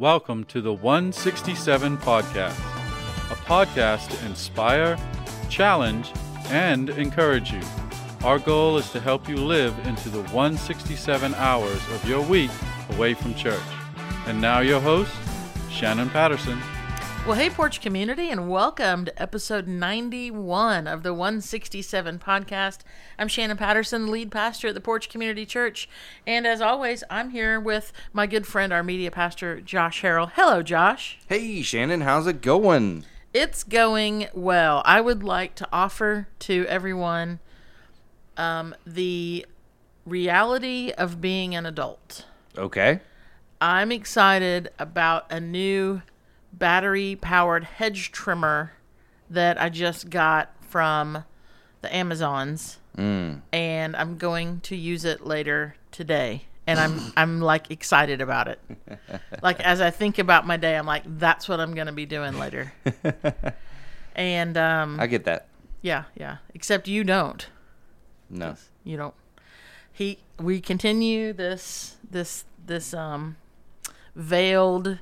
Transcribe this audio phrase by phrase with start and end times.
[0.00, 2.58] Welcome to the 167 Podcast,
[3.30, 4.96] a podcast to inspire,
[5.50, 6.10] challenge,
[6.46, 7.60] and encourage you.
[8.24, 12.50] Our goal is to help you live into the 167 hours of your week
[12.94, 13.60] away from church.
[14.26, 15.12] And now, your host,
[15.68, 16.58] Shannon Patterson.
[17.26, 22.78] Well, hey, Porch community, and welcome to episode 91 of the 167 podcast.
[23.18, 25.88] I'm Shannon Patterson, lead pastor at the Porch Community Church.
[26.26, 30.32] And as always, I'm here with my good friend, our media pastor, Josh Harrell.
[30.34, 31.18] Hello, Josh.
[31.28, 33.04] Hey, Shannon, how's it going?
[33.32, 34.82] It's going well.
[34.84, 37.38] I would like to offer to everyone
[38.36, 39.46] um, the
[40.04, 42.24] reality of being an adult.
[42.58, 43.00] Okay.
[43.60, 46.02] I'm excited about a new
[46.52, 48.72] battery powered hedge trimmer
[49.28, 51.24] that I just got from
[51.82, 52.78] the Amazons.
[52.96, 56.44] And I'm going to use it later today.
[56.66, 58.60] And I'm I'm like excited about it.
[59.42, 62.38] Like as I think about my day, I'm like, that's what I'm gonna be doing
[62.38, 62.72] later.
[64.14, 65.48] and um I get that.
[65.80, 66.38] yeah, yeah.
[66.54, 67.46] Except you don't.
[68.28, 68.56] No.
[68.84, 69.14] You don't.
[69.92, 73.36] He we continue this this this um
[74.14, 74.98] veiled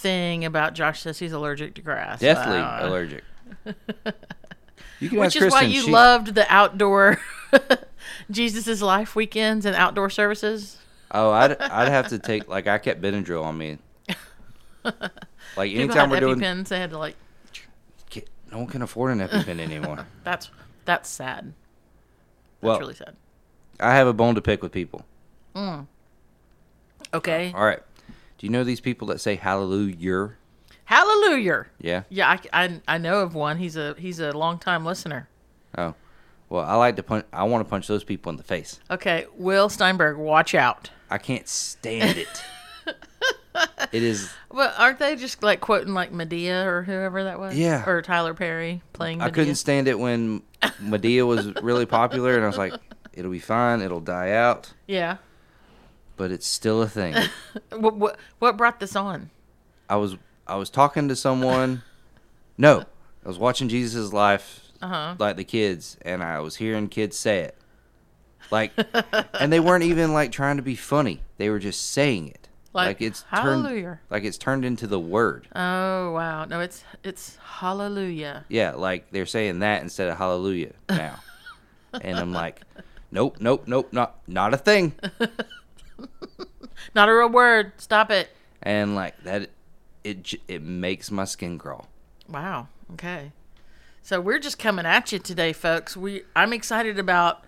[0.00, 2.20] thing about Josh says he's allergic to grass.
[2.20, 3.24] Deathly Uh, allergic.
[5.00, 7.18] You can Which is why you she- loved the outdoor
[8.30, 10.76] Jesus' life weekends and outdoor services.
[11.10, 13.78] Oh, I'd I'd have to take like I kept Benadryl on me.
[15.56, 17.16] Like anytime we're doing, EpiPens, they had to like.
[18.52, 20.06] No one can afford an EpiPen anymore.
[20.22, 20.50] That's
[20.84, 21.54] that's sad.
[22.60, 23.16] That's Well, really sad.
[23.80, 25.04] I have a bone to pick with people.
[27.14, 27.52] Okay.
[27.54, 27.80] All right.
[28.40, 30.30] Do you know these people that say hallelujah?
[30.86, 31.66] Hallelujah.
[31.78, 32.04] Yeah.
[32.08, 33.58] Yeah, I, I, I know of one.
[33.58, 35.28] He's a he's a long time listener.
[35.76, 35.94] Oh.
[36.48, 37.26] Well, I like to punch.
[37.34, 38.80] I want to punch those people in the face.
[38.90, 40.88] Okay, Will Steinberg, watch out.
[41.10, 42.42] I can't stand it.
[43.92, 44.32] it is.
[44.50, 47.58] Well, aren't they just like quoting like Madea or whoever that was?
[47.58, 47.84] Yeah.
[47.86, 49.24] Or Tyler Perry playing Madea?
[49.24, 52.72] I couldn't stand it when Madea was really popular, and I was like,
[53.12, 53.82] "It'll be fine.
[53.82, 55.18] It'll die out." Yeah.
[56.20, 57.14] But it's still a thing.
[57.72, 59.30] What, what what brought this on?
[59.88, 60.16] I was
[60.46, 61.82] I was talking to someone.
[62.58, 62.80] No,
[63.24, 65.14] I was watching Jesus' life, Uh-huh.
[65.18, 67.56] like the kids, and I was hearing kids say it,
[68.50, 68.72] like,
[69.40, 71.22] and they weren't even like trying to be funny.
[71.38, 73.82] They were just saying it, Like, it's hallelujah.
[73.82, 75.48] turned, like it's turned into the word.
[75.56, 76.44] Oh wow.
[76.44, 78.44] No, it's it's hallelujah.
[78.50, 81.16] Yeah, like they're saying that instead of hallelujah now,
[81.98, 82.60] and I'm like,
[83.10, 84.92] nope, nope, nope, not not a thing.
[86.94, 87.72] Not a real word.
[87.78, 88.30] Stop it.
[88.62, 89.50] And like that,
[90.04, 91.88] it it makes my skin crawl.
[92.28, 92.68] Wow.
[92.92, 93.32] Okay.
[94.02, 95.96] So we're just coming at you today, folks.
[95.96, 97.44] We I'm excited about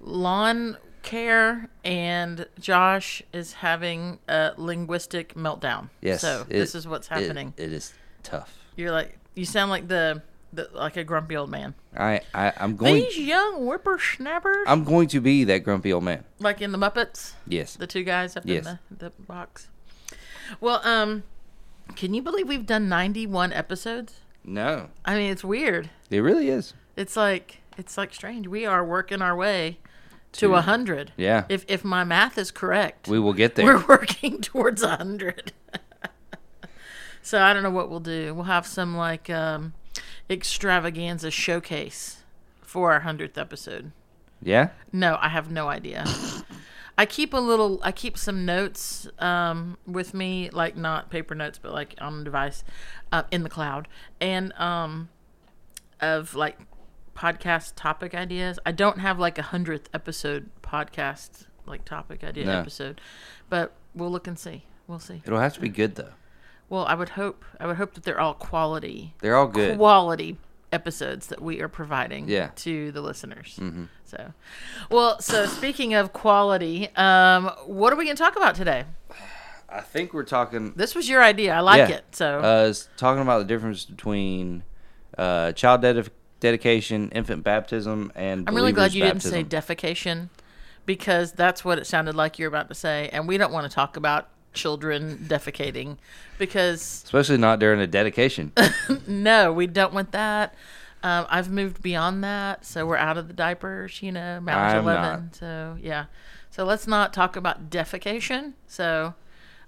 [0.00, 5.90] lawn care and Josh is having a linguistic meltdown.
[6.00, 6.20] Yes.
[6.20, 7.54] So it- this is what's it- happening.
[7.56, 7.92] it is
[8.22, 8.52] tough.
[8.76, 10.22] You're like you sound like the,
[10.56, 11.74] the like a grumpy old man.
[11.96, 16.24] I, I I'm going These young whippersnappers, I'm going to be that grumpy old man.
[16.40, 17.76] like in the Muppets, Yes.
[17.76, 18.66] the two guys up Yes.
[18.66, 19.68] in the, the box.
[20.60, 21.22] Well, um,
[21.94, 24.20] can you believe we've done 91 episodes?
[24.44, 24.88] No.
[25.04, 25.90] I mean, it's weird.
[26.10, 26.74] It really is.
[26.96, 28.46] It's like it's like strange.
[28.48, 29.78] We are working our way
[30.32, 31.12] to a hundred.
[31.16, 31.44] Yeah.
[31.48, 33.64] If if my math is correct, We will get there.
[33.66, 35.52] we're working towards a hundred.
[37.22, 38.34] so I don't know what we'll do.
[38.34, 39.74] We'll have some like um,
[40.28, 42.22] extravaganza showcase
[42.62, 43.92] for our hundredth episode.
[44.42, 44.70] yeah?
[44.92, 46.04] No, I have no idea.
[46.98, 47.78] I keep a little.
[47.82, 52.24] I keep some notes um, with me, like not paper notes, but like on a
[52.24, 52.64] device
[53.12, 53.86] uh, in the cloud,
[54.18, 55.10] and um,
[56.00, 56.58] of like
[57.14, 58.58] podcast topic ideas.
[58.64, 62.60] I don't have like a hundredth episode podcast like topic idea No.
[62.60, 63.00] episode,
[63.50, 64.64] but we'll look and see.
[64.86, 65.20] We'll see.
[65.26, 66.12] It'll have to be good though.
[66.68, 67.44] Well, I would hope.
[67.60, 69.76] I would hope that they're all quality They're all good.
[69.78, 70.36] quality
[70.72, 72.50] episodes that we are providing Yeah.
[72.56, 73.58] to the listeners.
[74.04, 74.32] So,
[74.90, 78.84] well, so speaking of quality, um, what are we going to talk about today?
[79.68, 81.54] I think we're talking This was your idea.
[81.54, 82.04] I like yeah, it.
[82.12, 84.62] So, uh talking about the difference between
[85.18, 86.08] uh child dedi-
[86.40, 90.28] dedication, infant baptism and I'm really glad you didn't say defecation
[90.84, 93.74] because that's what it sounded like you're about to say, and we don't want to
[93.74, 95.98] talk about children defecating
[96.38, 98.52] because Especially not during a dedication.
[99.06, 100.54] no, we don't want that.
[101.02, 104.02] Um, I've moved beyond that, so we're out of the diapers.
[104.02, 105.24] You know, Mountains Eleven.
[105.24, 105.36] not.
[105.36, 106.06] So yeah,
[106.50, 108.54] so let's not talk about defecation.
[108.66, 109.14] So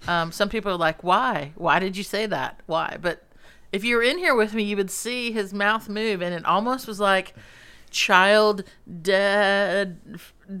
[0.07, 1.53] um, some people are like, "Why?
[1.55, 2.59] Why did you say that?
[2.65, 3.23] Why?" But
[3.71, 6.43] if you were in here with me, you would see his mouth move, and it
[6.45, 7.35] almost was like
[7.89, 8.63] child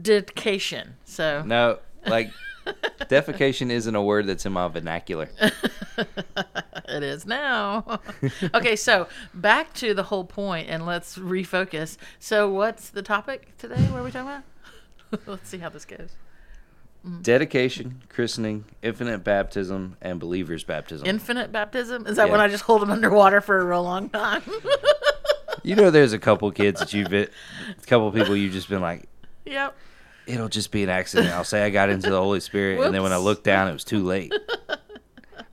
[0.01, 0.95] dedication.
[1.03, 2.29] So no, like
[3.09, 5.29] Defecation isn't a word that's in my vernacular.
[6.89, 7.99] It is now.
[8.53, 11.97] okay, so back to the whole point and let's refocus.
[12.19, 13.75] So, what's the topic today?
[13.75, 15.27] What are we talking about?
[15.27, 16.15] let's see how this goes.
[17.05, 17.21] Mm.
[17.21, 21.07] Dedication, christening, infinite baptism, and believer's baptism.
[21.07, 22.05] Infinite baptism?
[22.07, 24.41] Is that when I just hold them underwater for a real long time?
[25.63, 27.29] you know, there's a couple kids that you've, been,
[27.69, 29.07] a couple people you've just been like,
[29.45, 29.75] yep.
[30.29, 31.29] It'll just be an accident.
[31.33, 33.73] I'll say I got into the Holy Spirit, and then when I looked down, it
[33.73, 34.31] was too late.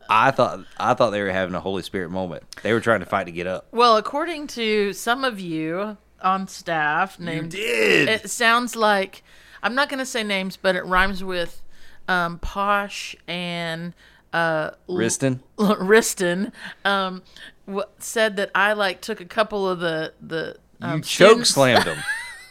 [0.09, 2.45] I thought I thought they were having a Holy Spirit moment.
[2.63, 3.67] They were trying to fight to get up.
[3.73, 8.09] Well, according to some of you on staff named did.
[8.09, 9.23] it sounds like
[9.63, 11.61] I'm not going to say names, but it rhymes with
[12.07, 13.95] um, Posh and
[14.33, 16.53] uh, L- Riston, Riston
[16.85, 17.23] um,
[17.67, 21.85] w- said that I like took a couple of the the um, you choke slammed
[21.85, 21.99] them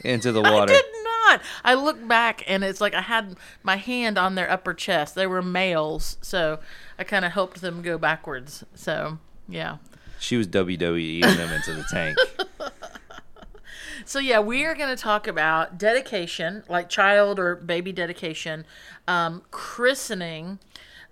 [0.03, 0.73] into the I water.
[0.73, 0.85] did
[1.63, 5.15] I look back and it's like I had my hand on their upper chest.
[5.15, 6.59] They were males, so
[6.97, 8.63] I kind of helped them go backwards.
[8.73, 9.77] So yeah.
[10.19, 12.17] She was WWEing them into the tank.
[14.07, 18.65] So yeah, we are going to talk about dedication, like child or baby dedication,
[19.07, 20.59] um, christening,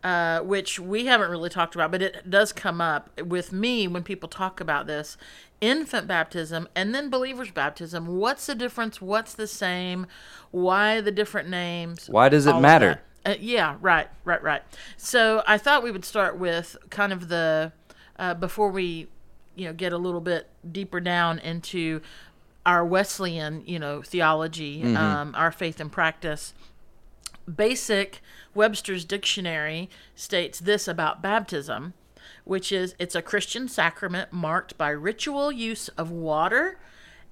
[0.04, 4.04] uh, which we haven't really talked about, but it does come up with me when
[4.04, 5.18] people talk about this.
[5.63, 8.06] Infant baptism and then believer's baptism.
[8.18, 9.00] What's the difference?
[9.00, 10.07] What's the same?
[10.51, 12.10] Why the different names?
[12.10, 13.00] Why does it All matter?
[13.25, 14.62] Uh, yeah, right, right, right.
[14.98, 17.71] So I thought we would start with kind of the
[18.19, 19.07] uh, before we,
[19.56, 22.01] you know, get a little bit deeper down into
[22.66, 26.54] our Wesleyan, you know, theology, um, our faith and practice.
[27.54, 28.21] Basic
[28.54, 31.94] Webster's dictionary states this about baptism,
[32.44, 36.78] which is it's a Christian sacrament marked by ritual use of water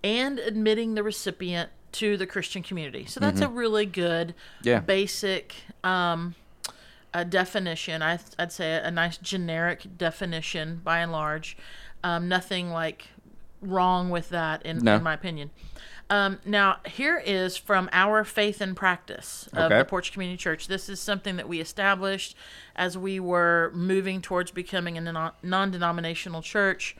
[0.03, 3.05] and admitting the recipient to the Christian community.
[3.05, 4.79] So that's a really good Yeah.
[4.79, 6.35] basic um,
[7.13, 8.01] a definition.
[8.01, 11.57] I, I'd say a nice generic definition by and large.
[12.03, 13.09] Um, nothing like
[13.61, 14.95] wrong with that, in, No.
[14.95, 15.51] in my opinion.
[16.11, 19.77] Um, now, here is from our faith and practice of Okay.
[19.77, 20.67] the Porch Community Church.
[20.67, 22.35] This is something that we established
[22.75, 26.97] as we were moving towards becoming a non denominational church.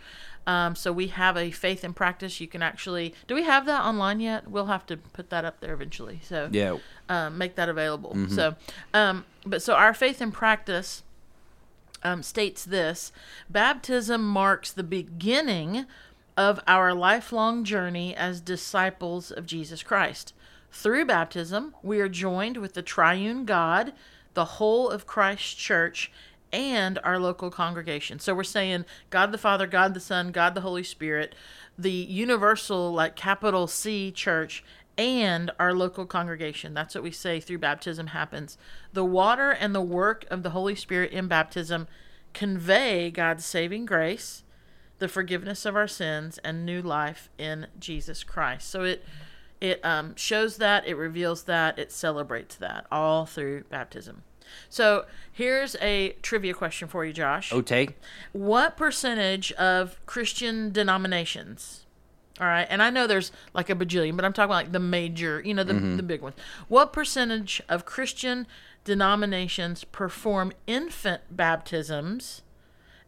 [0.48, 2.40] Um, so we have a faith and practice.
[2.40, 4.48] You can actually, do we have that online yet?
[4.50, 6.22] We'll have to put that up there eventually.
[6.24, 6.78] So Yeah.
[7.10, 8.18] um, make that available.
[8.30, 8.56] So,
[8.94, 11.04] um, but so our faith and practice
[12.04, 13.12] um, states this:
[13.50, 15.86] baptism marks the beginning
[16.42, 20.34] of our lifelong journey as disciples of Jesus Christ.
[20.72, 23.94] Through baptism, we are joined with the triune God,
[24.34, 26.12] the whole of Christ's church,
[26.52, 28.18] and our local congregation.
[28.18, 31.36] So we're saying God the Father, God the Son, God the Holy Spirit,
[31.78, 34.64] the universal, like capital C church,
[34.98, 36.74] and our local congregation.
[36.74, 38.58] That's what we say through baptism happens.
[38.94, 41.88] The water and the work of the Holy Spirit in baptism
[42.34, 44.41] convey God's saving grace,
[45.02, 48.70] the forgiveness of our sins, and new life in Jesus Christ.
[48.70, 49.04] So it
[49.60, 54.24] it um, shows that, it reveals that, it celebrates that all through baptism.
[54.70, 57.52] So here's a trivia question for you, Josh.
[57.54, 57.98] Oh, take.
[58.32, 61.86] What percentage of Christian denominations?
[62.40, 65.42] All right, and I know there's like a bajillion, but I'm talking like the major,
[65.44, 66.36] you know, the the big ones.
[66.68, 68.48] What percentage of Christian
[68.84, 72.42] denominations perform infant baptisms,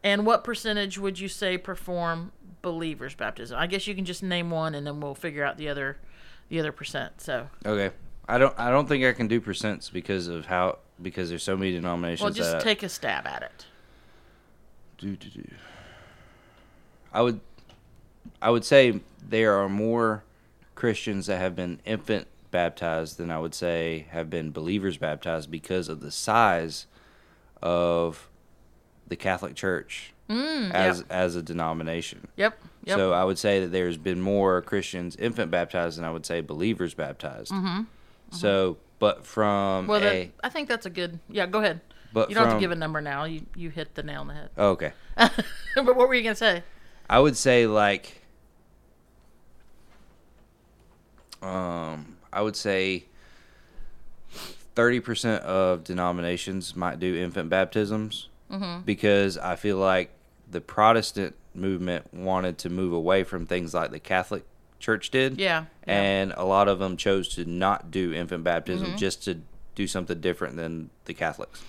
[0.03, 2.31] and what percentage would you say perform
[2.61, 3.57] believers baptism?
[3.57, 5.97] I guess you can just name one, and then we'll figure out the other,
[6.49, 7.21] the other percent.
[7.21, 7.91] So, Okay.
[8.27, 8.57] I don't.
[8.57, 12.21] I don't think I can do percents because of how because there's so many denominations.
[12.23, 13.65] well, just that take a stab at it.
[14.97, 15.43] do, do, do.
[17.11, 17.41] I would.
[18.41, 20.23] I would say there are more
[20.75, 25.89] Christians that have been infant baptized than I would say have been believers baptized because
[25.89, 26.87] of the size
[27.61, 28.29] of
[29.07, 32.27] the Catholic Church as as a denomination.
[32.37, 32.59] Yep.
[32.85, 32.97] Yep.
[32.97, 36.41] So I would say that there's been more Christians infant baptized than I would say
[36.41, 37.51] believers baptized.
[37.51, 37.83] Mm-hmm.
[38.31, 41.19] So, but from well, a that, I think that's a good.
[41.29, 41.81] Yeah, go ahead.
[42.11, 43.23] But you don't have to give a number now.
[43.25, 44.49] You you hit the nail on the head.
[44.57, 46.63] oh, okay, but what were you gonna say?
[47.09, 48.21] I would say like,
[51.41, 53.05] um, I would say
[54.75, 58.81] thirty percent of denominations might do infant baptisms Mm-hmm.
[58.85, 60.11] because I feel like
[60.49, 64.43] the Protestant movement wanted to move away from things like the Catholic
[64.79, 65.39] Church did.
[65.39, 65.65] Yeah.
[65.87, 65.93] yeah.
[65.93, 68.97] and a lot of them chose to not do infant baptism Mm-hmm.
[68.97, 69.39] just to
[69.75, 71.63] do something different than the Catholics.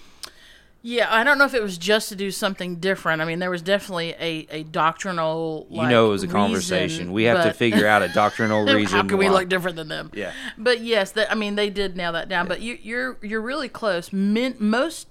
[0.87, 3.23] Yeah, I don't know if it was just to do something different.
[3.23, 5.67] I mean, there was definitely a, a doctrinal.
[5.71, 7.13] You know, it was a reason, conversation.
[7.13, 8.99] we have to figure out a doctrinal reason.
[8.99, 10.11] How can we look different than them?
[10.13, 10.33] Yeah.
[10.59, 12.49] But yes, that, I mean they did nail that down.
[12.49, 14.13] But you, you're you're really close.
[14.13, 15.09] Min, most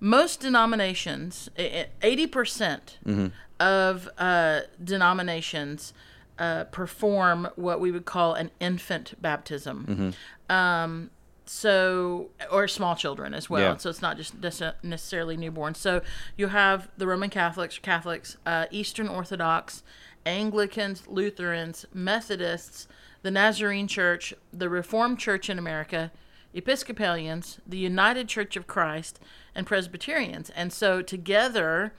[0.00, 3.28] most denominations, eighty percent Mm-hmm.
[3.58, 5.92] of uh, denominations
[6.38, 9.86] uh, perform what we would call an infant baptism.
[9.88, 10.54] Mm-hmm.
[10.54, 11.10] Um,
[11.46, 13.62] so or small children as well.
[13.62, 13.76] Yeah.
[13.76, 14.34] So it's not just
[14.82, 15.74] necessarily newborn.
[15.74, 16.02] So
[16.36, 19.82] you have the Roman Catholics, Catholics, uh, Eastern Orthodox,
[20.26, 22.88] Anglicans, Lutherans, Methodists,
[23.22, 26.10] the Nazarene Church, the Reformed Church in America,
[26.54, 29.20] Episcopalians, the United Church of Christ,
[29.54, 30.50] and Presbyterians.
[30.50, 31.92] And so together,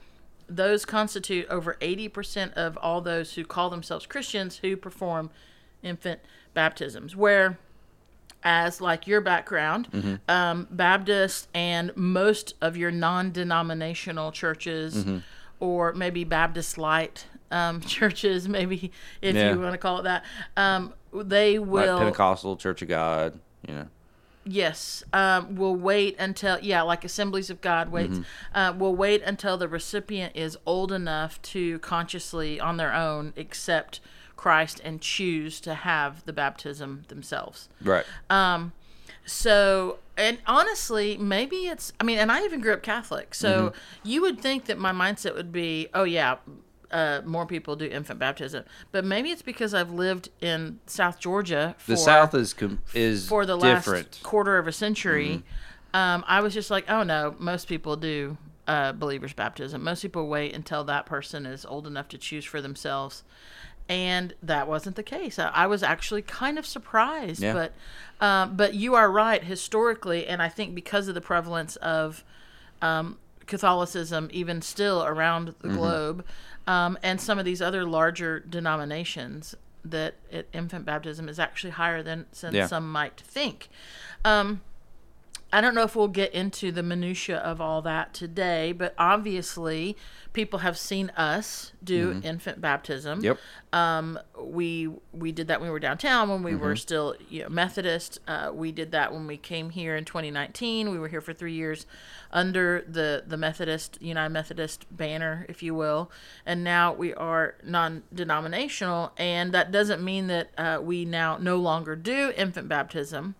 [0.48, 5.30] those constitute over 80% of all those who call themselves Christians who perform
[5.82, 6.20] infant
[6.54, 7.14] baptisms.
[7.14, 7.58] Where
[8.42, 15.04] as like your background, um, Baptist and most of your non-denominational churches,
[15.60, 19.52] or maybe Baptist light um, churches, maybe if Yeah.
[19.52, 20.24] you want to call it that,
[20.56, 21.98] um, they like will.
[21.98, 23.38] Pentecostal Church of God?
[23.66, 23.86] You know.
[24.50, 28.20] Yes, um, we'll wait until yeah, like Assemblies of God waits.
[28.54, 34.00] Uh, we'll wait until the recipient is old enough to consciously, on their own, accept
[34.36, 37.68] Christ and choose to have the baptism themselves.
[37.82, 38.06] Right.
[38.30, 38.72] Um,
[39.26, 43.34] so, and honestly, maybe it's, I mean, and I even grew up Catholic.
[43.34, 46.36] So you would think that my mindset would be, oh, yeah,
[46.90, 48.64] uh, more people do infant baptism.
[48.92, 53.28] But maybe it's because I've lived in South Georgia for, the South is com- is
[53.28, 54.06] for the different.
[54.12, 55.42] last quarter of a century.
[55.94, 58.36] Um, I was just like, oh, no, most people do.
[58.66, 59.82] Uh, believers baptism.
[59.82, 63.24] Most people wait until that person is old enough to choose for themselves,
[63.88, 65.38] and that wasn't the case.
[65.38, 67.54] I, I was actually kind of surprised, Yeah.
[67.54, 67.72] but
[68.22, 72.24] um, but you are right historically, and I think because of the prevalence of
[72.82, 73.16] um,
[73.46, 76.22] Catholicism, even still around the globe,
[76.68, 82.02] um, and some of these other larger denominations, that it, infant baptism is actually higher
[82.02, 82.66] than, than Yeah.
[82.66, 83.68] some might think.
[84.24, 84.60] Um,
[85.50, 89.96] I don't know if we'll get into the minutia of all that today, but obviously
[90.34, 93.24] people have seen us do infant baptism.
[93.24, 93.38] Yep.
[93.72, 97.48] Um, we we did that when we were downtown when we were still you know,
[97.48, 98.20] Methodist.
[98.28, 100.90] Uh, we did that when we came here in 2019.
[100.90, 101.86] We were here for three years
[102.30, 106.10] under the the Methodist United Methodist banner, if you will,
[106.44, 109.12] and now we are non-denominational.
[109.16, 113.34] And that doesn't mean that uh, we now no longer do infant baptism.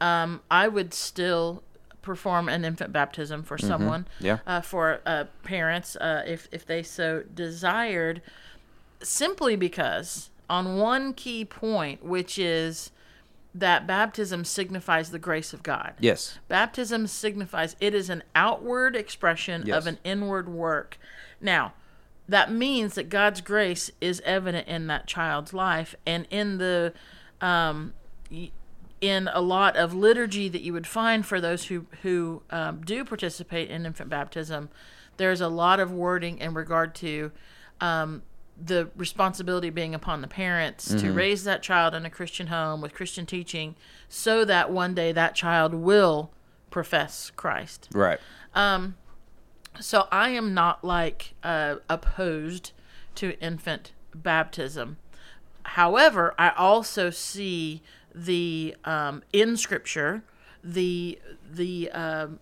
[0.00, 1.62] Um, I would still
[2.02, 4.38] perform an infant baptism for someone, Yeah.
[4.46, 8.22] uh, for uh, parents, uh, if if they so desired,
[9.02, 12.90] simply because on one key point, which is
[13.54, 15.94] that baptism signifies the grace of God.
[15.98, 16.38] Yes.
[16.48, 19.76] Baptism signifies it is an outward expression Yes.
[19.76, 20.98] of an inward work.
[21.40, 21.74] Now,
[22.28, 26.92] that means that God's grace is evident in that child's life and in the
[27.40, 27.92] um,
[29.00, 33.04] in a lot of liturgy that you would find for those who who um, do
[33.04, 34.68] participate in infant baptism.
[35.16, 37.32] There's a lot of wording in regard to
[37.80, 38.22] um,
[38.62, 42.94] the responsibility being upon the parents to raise that child in a Christian home with
[42.94, 43.74] Christian teaching,
[44.08, 46.30] so that one day that child will
[46.70, 47.88] profess Christ.
[47.94, 48.18] Right.
[48.54, 48.96] Um,
[49.78, 52.72] So I am not like uh, opposed
[53.14, 54.96] to infant baptism.
[55.62, 57.82] However, I also see
[58.14, 60.22] the um, in Scripture
[60.62, 61.18] the
[61.50, 62.40] the um,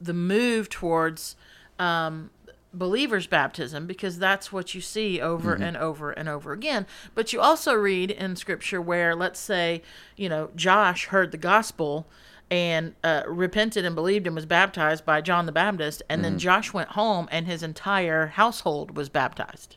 [0.00, 1.36] the move towards
[1.78, 2.30] um,
[2.74, 6.86] believers baptism because that's what you see over and over and over again.
[7.14, 9.82] But you also read in scripture where let's say
[10.16, 12.06] you know josh heard the gospel
[12.50, 16.72] and uh, repented and believed and was baptized by john the baptist and then josh
[16.72, 19.76] went home and his entire household was baptized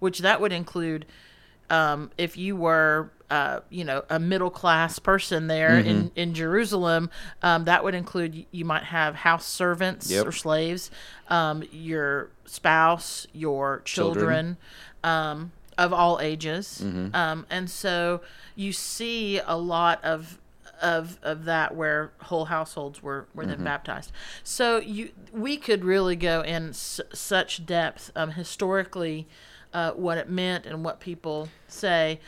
[0.00, 1.06] which that would include
[1.70, 7.10] um, if you were, uh, you know, a middle class person there in, in Jerusalem,
[7.42, 10.26] um, that would include you might have house servants Yep.
[10.26, 10.90] or slaves,
[11.28, 14.56] um, your spouse, your children,
[15.04, 16.80] Um, of all ages,
[17.12, 18.22] um, and so
[18.54, 20.38] you see a lot of.
[20.82, 24.12] Of, of that where whole households were, were then baptized
[24.44, 29.26] so you we could really go in s- such depth um, historically
[29.72, 32.20] uh, what it meant and what people say.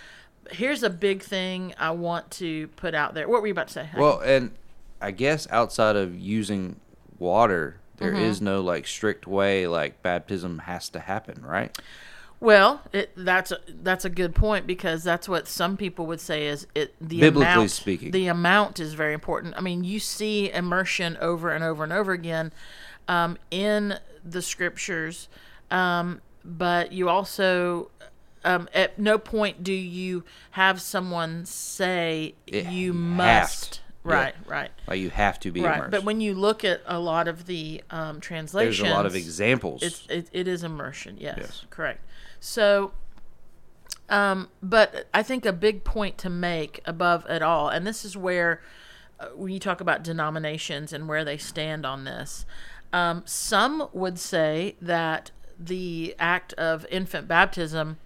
[0.50, 3.28] Here's a big thing I want to put out there.
[3.28, 3.88] What were you about to say?
[3.96, 4.52] Well, and
[5.00, 6.80] I guess outside of using
[7.18, 8.22] water, there Mm-hmm.
[8.22, 11.76] is no like strict way like baptism has to happen, right?
[12.40, 16.46] well, it, that's a, that's a good point because that's what some people would say
[16.46, 18.12] is it the Biblically amount, speaking.
[18.12, 19.54] the amount is very important.
[19.56, 22.52] I mean, you see immersion over and over and over again.
[23.08, 25.28] um, in the scriptures,
[25.70, 27.90] um, but you also.
[28.44, 33.80] Um, at no point do you have someone say It- you must.
[34.04, 34.52] Right, Yeah.
[34.52, 35.74] right, Like you have to be right.
[35.76, 35.90] immersed.
[35.90, 39.14] But when you look at a lot of the um, translations, There's a lot of
[39.16, 39.82] examples.
[39.82, 41.16] it's it, it is immersion.
[41.18, 41.64] Yes, Yes.
[41.68, 42.00] correct.
[42.40, 42.92] So,
[44.08, 48.16] um, but I think a big point to make above it all, and this is
[48.16, 48.62] where
[49.20, 52.46] uh, when you talk about denominations and where they stand on this,
[52.92, 57.98] um, some would say that the act of infant baptism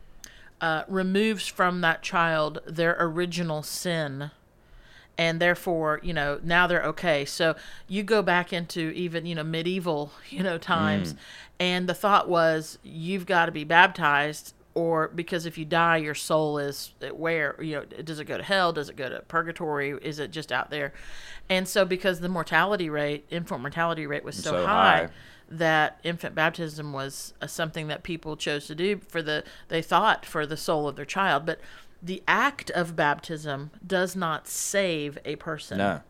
[0.62, 4.30] uh, removes from that child their original sin.
[5.18, 7.26] And therefore you know now they're okay.
[7.26, 7.54] So
[7.86, 11.14] you go back into even you know medieval you know times.
[11.60, 16.14] And the thought was you've got to be baptized or because if you die your
[16.14, 18.72] soul is where you know does it go to hell?
[18.72, 19.90] Does it go to purgatory?
[20.00, 20.94] Is it just out there?
[21.50, 25.08] And so because the mortality rate infant mortality rate was so, So high, high.
[25.58, 30.24] That infant baptism was uh, something that people chose to do for the they thought
[30.24, 31.60] for the soul of their child but
[32.02, 35.78] the act of baptism does not save a person.
[35.78, 36.00] No,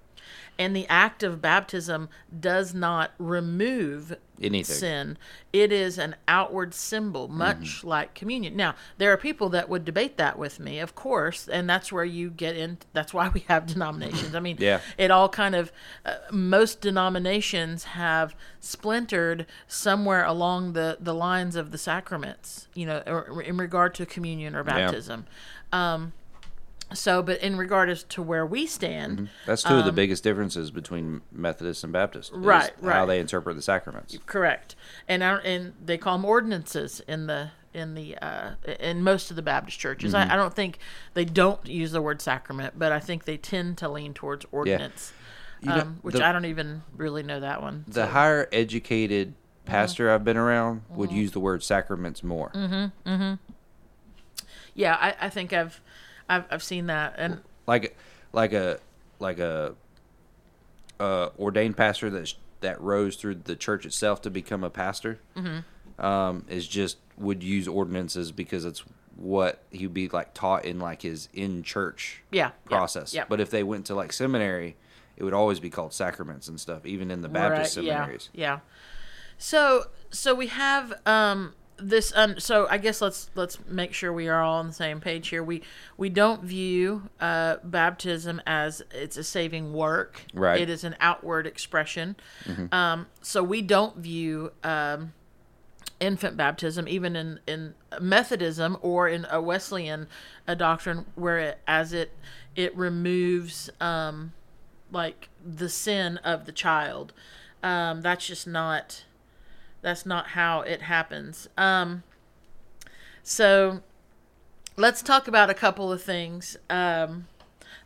[0.58, 4.74] and the act of baptism does not remove anything.
[4.76, 5.18] sin
[5.52, 7.88] it is an outward symbol much Mm-hmm.
[7.88, 11.70] like communion now there are people that would debate that with me of course and
[11.70, 14.80] that's where you get in that's why we have denominations i mean Yeah.
[14.98, 15.70] it all kind of
[16.04, 23.02] uh, most denominations have splintered somewhere along the the lines of the sacraments you know
[23.06, 25.26] or in regard to communion or baptism
[25.72, 26.12] um
[26.94, 30.70] so but in regard as to where we stand That's two of the biggest differences
[30.70, 32.30] between Methodists and Baptist.
[32.30, 34.16] is Um, Right, How they interpret the sacraments.
[34.26, 34.76] Correct,
[35.08, 39.36] and I, and they call them ordinances in the in the uh, in most of
[39.36, 40.12] the Baptist churches.
[40.12, 40.30] Mm-hmm.
[40.30, 40.78] I, I don't think
[41.14, 45.12] they don't use the word sacrament, but I think they tend to lean towards ordinance,
[45.62, 47.84] know, um, which the- I don't even really know that one.
[47.88, 48.10] The so.
[48.12, 49.32] higher educated
[49.64, 51.18] pastor I've been around would Mm-hmm.
[51.18, 52.50] use the word sacraments more.
[52.50, 52.92] Mhm.
[53.06, 53.38] Mhm.
[54.74, 55.80] Yeah, I, I think I've,
[56.36, 57.96] I've I've seen that, and Like
[58.32, 58.78] like a
[59.18, 59.74] like a
[61.00, 66.04] uh, ordained pastor that that rose through the church itself to become a pastor Mm-hmm.
[66.04, 68.84] um, is just would use ordinances because it's
[69.16, 73.12] what he'd be like taught in like his in church yeah, yeah, process.
[73.14, 74.76] Yeah, But if they went to like seminary,
[75.16, 78.30] it would always be called sacraments and stuff, even in the Baptist Right, seminaries.
[78.32, 78.58] Yeah, yeah.
[79.38, 84.28] So so we have um this um so I guess let's let's make sure we
[84.28, 85.42] are all on the same page here.
[85.42, 85.62] We
[85.96, 90.24] we don't view uh baptism as it's a saving work.
[90.34, 90.60] Right.
[90.60, 92.16] It is an outward expression.
[92.70, 95.12] Um so we don't view um
[96.00, 100.08] infant baptism even in in methodism or in a wesleyan
[100.48, 102.10] a doctrine where it as it
[102.56, 104.32] it removes um
[104.90, 107.12] like the sin of the child
[107.62, 109.04] um that's just not
[109.82, 112.02] that's not how it happens um
[113.22, 113.80] so
[114.76, 117.26] let's talk about a couple of things um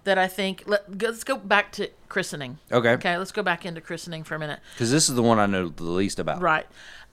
[0.05, 2.91] that i think let, let's go back to christening Okay.
[2.91, 5.47] okay let's go back into christening for a minute Because this is the one I
[5.47, 6.41] know the least about.
[6.41, 6.67] Right.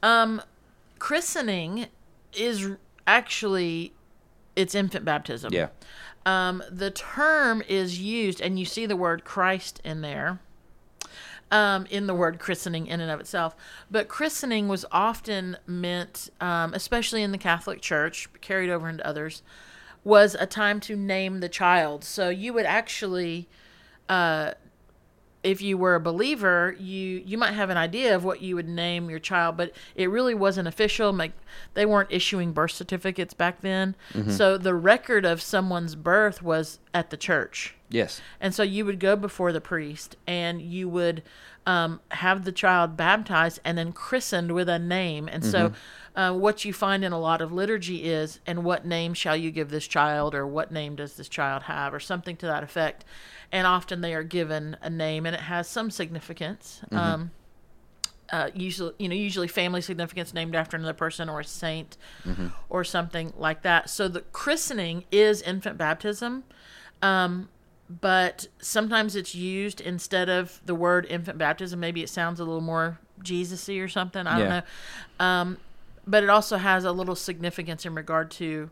[0.03, 0.41] Um,
[0.99, 1.87] christening
[2.33, 2.69] is
[3.07, 3.93] actually
[4.55, 5.51] it's infant baptism.
[5.53, 5.69] Yeah.
[6.25, 10.39] Um, the term is used, and you see the word Christ in there.
[11.53, 13.55] Um, in the word christening in and of itself,
[13.91, 19.43] but christening was often meant, um, especially in the Catholic Church, carried over into others,
[20.03, 22.03] was a time to name the child.
[22.03, 23.47] So you would actually
[25.43, 28.67] if you were a believer, you you might have an idea of what you would
[28.69, 31.11] name your child, but it really wasn't official.
[31.11, 31.33] Like
[31.73, 33.95] they weren't issuing birth certificates back then,
[34.29, 38.21] so the record of someone's birth was at the church, Yes.
[38.39, 41.23] and so you would go before the priest and you would
[41.65, 45.29] um, have the child baptized and then christened with a name.
[45.29, 45.71] And so,
[46.13, 49.49] uh, what you find in a lot of liturgy is, and what name shall you
[49.49, 53.05] give this child, or what name does this child have, or something to that effect.
[53.53, 56.81] And often they are given a name, and it has some significance.
[56.91, 57.31] Um,
[58.31, 61.95] uh, usually, you know, usually family significance named after another person or a saint
[62.67, 63.91] or something like that.
[63.91, 66.45] So the christening is infant baptism,
[67.03, 67.47] um,
[68.01, 71.79] but sometimes it's used instead of the word infant baptism.
[71.79, 74.25] Maybe it sounds a little more Jesus-y or something.
[74.25, 75.25] I don't know.
[75.25, 75.57] Um,
[76.07, 78.71] but it also has a little significance in regard to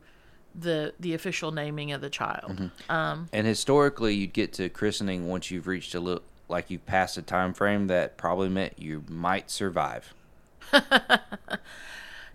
[0.54, 2.72] the the official naming of the child.
[2.90, 7.18] Um, And historically, you'd get to christening once you've reached a little, like you've passed
[7.18, 10.14] a time frame that probably meant you might survive.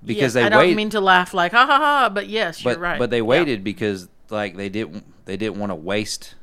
[0.04, 2.62] because yeah, they I don't wait, mean to laugh like ha ha ha, but yes,
[2.62, 2.98] but you're right.
[2.98, 3.22] but they Yeah.
[3.22, 6.34] waited because like they didn't they didn't want to waste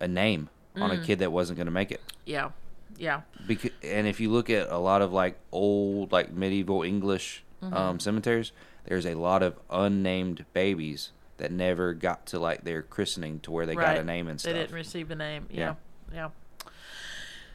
[0.00, 1.02] a name on Mm.
[1.02, 2.00] a kid that wasn't going to make it.
[2.24, 2.50] Yeah,
[2.98, 3.22] Yeah.
[3.46, 7.74] Because, and if you look at a lot of like old like medieval English Mm-hmm.
[7.74, 8.50] um, cemeteries,
[8.84, 13.66] there's a lot of unnamed babies that never got to like their christening to where
[13.66, 14.52] they got a name and stuff.
[14.52, 15.46] They didn't receive a name.
[15.50, 15.74] Yeah.
[16.12, 16.14] Yeah.
[16.14, 16.28] Yeah.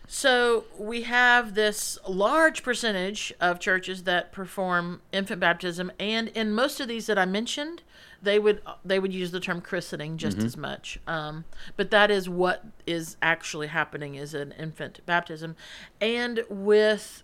[0.09, 6.79] So we have this large percentage of churches that perform infant baptism, and in most
[6.79, 7.83] of these that I mentioned,
[8.21, 10.97] they would they would use the term christening just as much.
[11.07, 11.43] Um,
[11.75, 15.57] but that is what is actually happening is an infant baptism,
[15.99, 17.23] and with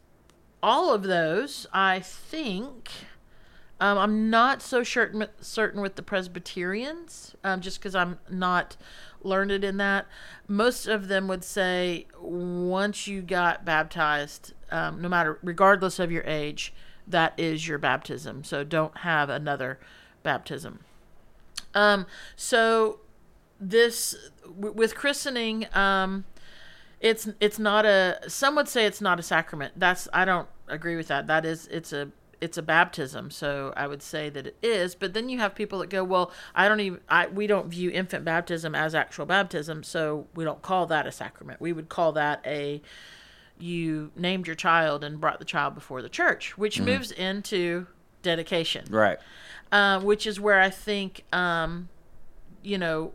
[0.61, 2.89] all of those, I think
[3.83, 8.77] um, I'm not so certain certain with the Presbyterians, um, just because I'm not
[9.21, 10.05] learned in that.
[10.47, 16.23] Most of them would say once you got baptized, um, no matter regardless of your
[16.23, 16.73] age,
[17.05, 18.45] that is your baptism.
[18.45, 19.79] So don't have another
[20.23, 20.79] baptism.
[21.73, 22.05] Um,
[22.37, 23.01] so
[23.59, 24.15] this
[24.45, 26.23] w- with christening, um,
[27.01, 28.21] it's it's not a.
[28.29, 29.73] Some would say it's not a sacrament.
[29.75, 31.27] That's I don't agree with that.
[31.27, 33.31] That is it's a it's a baptism.
[33.31, 34.95] So I would say that it is.
[34.95, 37.89] But then you have people that go, well, I don't even I we don't view
[37.89, 41.61] infant baptism as actual baptism, so we don't call that a sacrament.
[41.61, 42.81] We would call that a
[43.59, 47.87] you named your child and brought the child before the church, which moves into
[48.21, 49.19] dedication Right.
[49.71, 51.87] uh, which is where I think, um,
[52.63, 53.13] you know,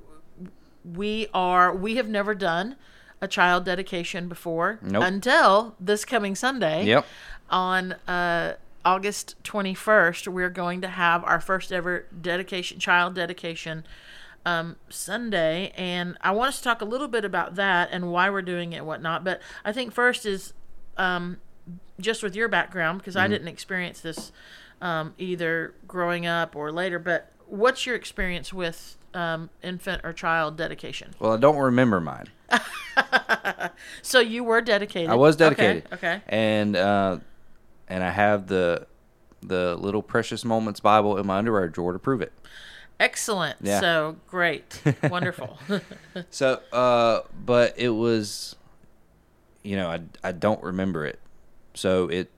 [0.85, 1.75] we are.
[1.75, 2.77] We have never done
[3.21, 5.03] a child dedication before Nope.
[5.03, 6.85] until this coming Sunday.
[6.87, 7.05] Yep.
[7.51, 13.85] On uh, August twenty first, we're going to have our first ever dedication, child dedication.
[14.47, 18.31] Um, Sunday, and I want us to talk a little bit about that and why
[18.31, 19.23] we're doing it and whatnot.
[19.23, 20.55] But I think first is
[20.97, 21.39] um,
[22.01, 24.33] just with your background because I didn't experience this
[24.81, 26.99] um, either growing up or later.
[26.99, 31.15] But what's your experience with um, infant or child dedication?
[31.19, 32.29] Well, I don't remember mine.
[34.03, 35.11] So you were dedicated.
[35.11, 35.93] I was Okay, dedicated.
[35.93, 36.23] Okay.
[36.29, 37.19] And uh,
[37.89, 38.87] and I have the
[39.43, 42.33] the little precious moments Bible in my underwear drawer to prove it.
[43.01, 43.57] Excellent.
[43.63, 43.79] Yeah.
[43.81, 44.81] So great.
[45.05, 45.59] Wonderful.
[46.31, 48.57] So, uh, but it was,
[49.63, 51.21] you know, I I don't remember it.
[51.75, 52.31] So it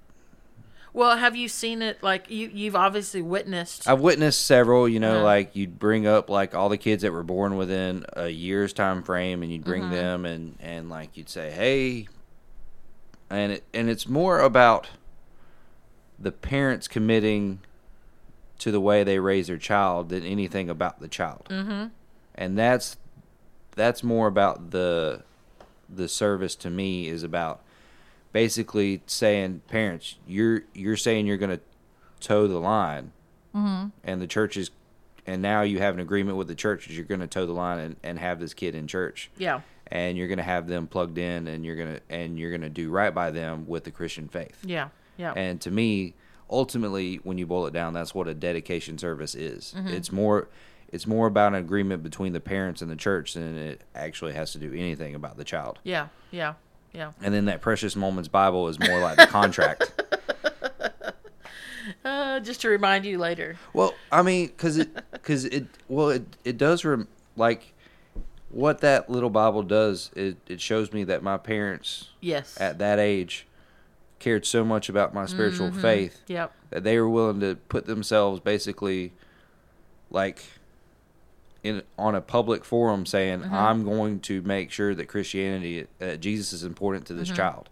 [0.93, 2.03] well, have you seen it?
[2.03, 3.87] Like you, you've obviously witnessed.
[3.89, 7.23] I've witnessed several, you know, like you'd bring up like all the kids that were
[7.23, 9.93] born within a year's time frame and you'd bring Mm-hmm.
[9.93, 12.09] them and and like you'd say, "Hey,"
[13.31, 14.89] and it and it's more about
[16.21, 17.61] the parents committing
[18.59, 21.47] to the way they raise their child than anything about the child.
[21.49, 21.87] Mm-hmm.
[22.35, 22.97] And that's
[23.75, 25.23] that's more about the
[25.89, 27.63] the service to me is about
[28.33, 31.61] basically saying parents you're you're saying you're going to
[32.21, 33.13] toe the line
[33.55, 33.89] mm-hmm.
[34.05, 34.71] and the church is
[35.27, 37.53] and now you have an agreement with the church that you're going to toe the
[37.53, 39.61] line and, and have this kid in church yeah.
[39.89, 42.61] and you're going to have them plugged in and you're going to and you're going
[42.61, 44.89] to do right by them with the christian faith Yeah.
[45.21, 45.33] Yeah.
[45.37, 46.15] and to me
[46.51, 49.89] ultimately when you boil it down that's what a dedication service is Mm-hmm.
[49.89, 50.49] it's more
[50.93, 54.51] it's more about an agreement between the parents and the church than it actually has
[54.53, 56.09] to do anything about the child yeah.
[56.33, 56.55] Yeah.
[56.93, 57.13] Yeah.
[57.23, 59.93] and then that precious moments bible is more like the contract
[62.05, 63.57] Uh, just to remind you later.
[63.75, 67.75] well i mean because it because it well it, it does rem- like
[68.51, 72.57] what that little bible does it, it shows me that my parents Yes.
[72.61, 73.47] at that age
[74.21, 75.81] cared so much about my spiritual Mm-hmm.
[75.81, 76.53] faith Yep.
[76.71, 79.13] that they were willing to put themselves basically
[80.11, 80.43] like
[81.63, 83.55] in on a public forum saying Mm-hmm.
[83.55, 87.37] I'm going to make sure that Christianity uh, Jesus is important to this Mm-hmm.
[87.37, 87.69] child.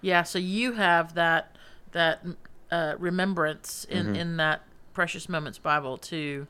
[0.00, 1.56] Yeah, so you have that
[1.92, 2.24] that
[2.70, 4.14] uh, remembrance in Mm-hmm.
[4.16, 4.62] in that
[4.94, 6.46] precious moments Bible to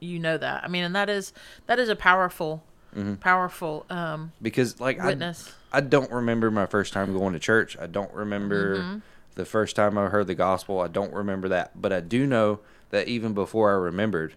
[0.00, 0.62] you know that.
[0.64, 1.32] I mean, and that is
[1.66, 2.62] that is a powerful
[2.96, 3.14] Mm-hmm.
[3.16, 5.52] powerful um, Because like witness.
[5.72, 7.76] I I don't remember my first time going to church.
[7.78, 8.98] I don't remember Mm-hmm.
[9.34, 10.80] the first time I heard the gospel.
[10.80, 11.80] I don't remember that.
[11.80, 14.34] But I do know that even before I remembered,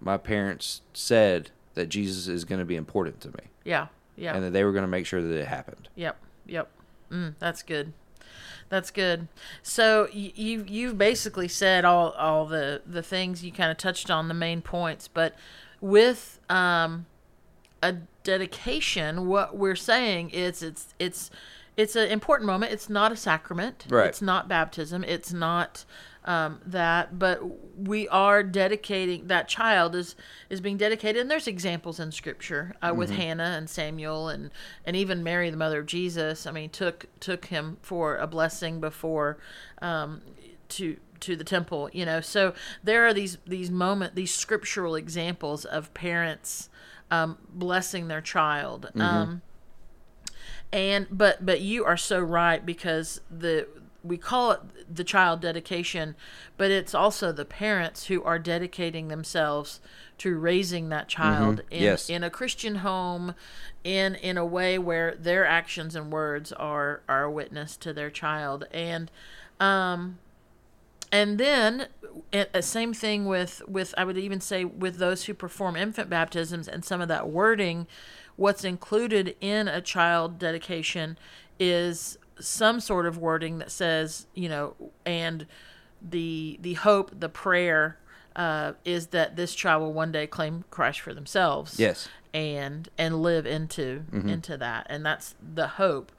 [0.00, 4.44] my parents said that Jesus is going to be important to me yeah, yeah, and
[4.44, 5.88] that they were going to make sure that it happened.
[5.94, 6.68] yep, yep.
[7.10, 7.92] Mm, that's good.
[8.68, 9.28] That's good.
[9.62, 14.28] So you you've basically said all all the the things you kind of touched on
[14.28, 15.34] the main points, but
[15.80, 17.06] with um
[17.86, 17.92] a
[18.24, 21.30] dedication, what we're saying is it's it's
[21.76, 22.72] it's an important moment.
[22.72, 23.86] It's not a sacrament.
[23.88, 24.08] Right.
[24.08, 25.04] It's not baptism.
[25.04, 25.84] It's not
[26.24, 27.40] um, that, but
[27.78, 30.16] we are dedicating that child is
[30.50, 31.22] is being dedicated.
[31.22, 34.50] And there's examples in Scripture uh, with Hannah and Samuel and
[34.84, 36.46] and even Mary, the mother of Jesus.
[36.46, 39.38] I mean, took took him for a blessing before
[39.80, 40.22] um,
[40.70, 41.90] to to the temple.
[41.92, 46.68] You know, so there are these these moment these scriptural examples of parents
[47.10, 48.90] um, blessing their child.
[48.96, 49.42] Um,
[50.72, 53.68] and but but you are so right because the
[54.02, 54.60] we call it
[54.92, 56.14] the child dedication
[56.56, 59.80] but it's also the parents who are dedicating themselves
[60.18, 62.10] to raising that child in, Yes.
[62.10, 63.34] in a christian home
[63.84, 68.10] in in a way where their actions and words are are a witness to their
[68.10, 69.10] child and
[69.60, 70.18] um
[71.12, 71.88] and then
[72.32, 76.66] it, same thing with with i would even say with those who perform infant baptisms
[76.68, 77.86] and some of that wording
[78.36, 81.18] what's included in a child dedication
[81.58, 85.46] is some sort of wording that says you know and
[86.02, 87.98] the the hope the prayer
[88.36, 91.78] uh, is that this child will one day claim christ for themselves.
[91.80, 92.08] Yes.
[92.34, 94.86] and and live into into that.
[94.90, 96.12] And that's the hope.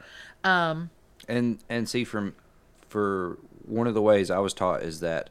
[0.44, 0.90] Um
[1.28, 2.34] and and see from
[2.90, 5.30] for one of the ways I was taught is that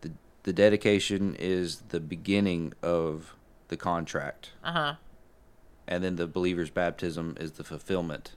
[0.00, 0.12] the
[0.44, 3.34] the dedication is the beginning of
[3.68, 4.94] the contract, uh-huh
[5.86, 8.32] and then the believer's baptism is the fulfillment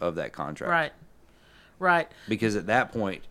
[0.00, 0.70] of that contract.
[0.70, 0.92] right
[1.78, 3.22] right Because at that point,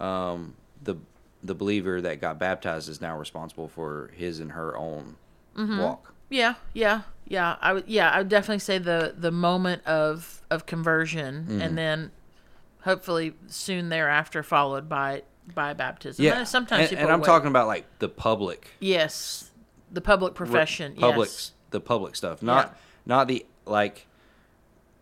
[0.00, 0.96] um, the
[1.42, 5.16] the believer that got baptized is now responsible for his and her own
[5.56, 6.14] walk.
[6.30, 7.56] Yeah, yeah, yeah.
[7.60, 11.60] I would, yeah, I would definitely say the the moment of of conversion, Mm-hmm.
[11.60, 12.10] and then
[12.84, 15.22] hopefully soon thereafter followed by
[15.54, 16.24] by baptism.
[16.24, 16.38] Yeah.
[16.38, 17.26] And sometimes and, and I'm wait.
[17.26, 19.50] talking about like the public yes,
[19.92, 20.94] the public profession.
[20.94, 22.74] public yes, the public stuff not Yeah.
[23.06, 24.06] not the like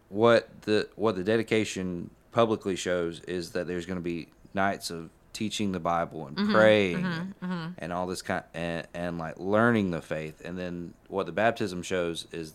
[0.09, 5.11] what the what the dedication publicly shows is that there's going to be nights of
[5.33, 7.07] teaching the bible and Mm-hmm, praying
[7.41, 11.33] and, and all this kind and, and like learning the faith and then what the
[11.33, 12.53] baptism shows is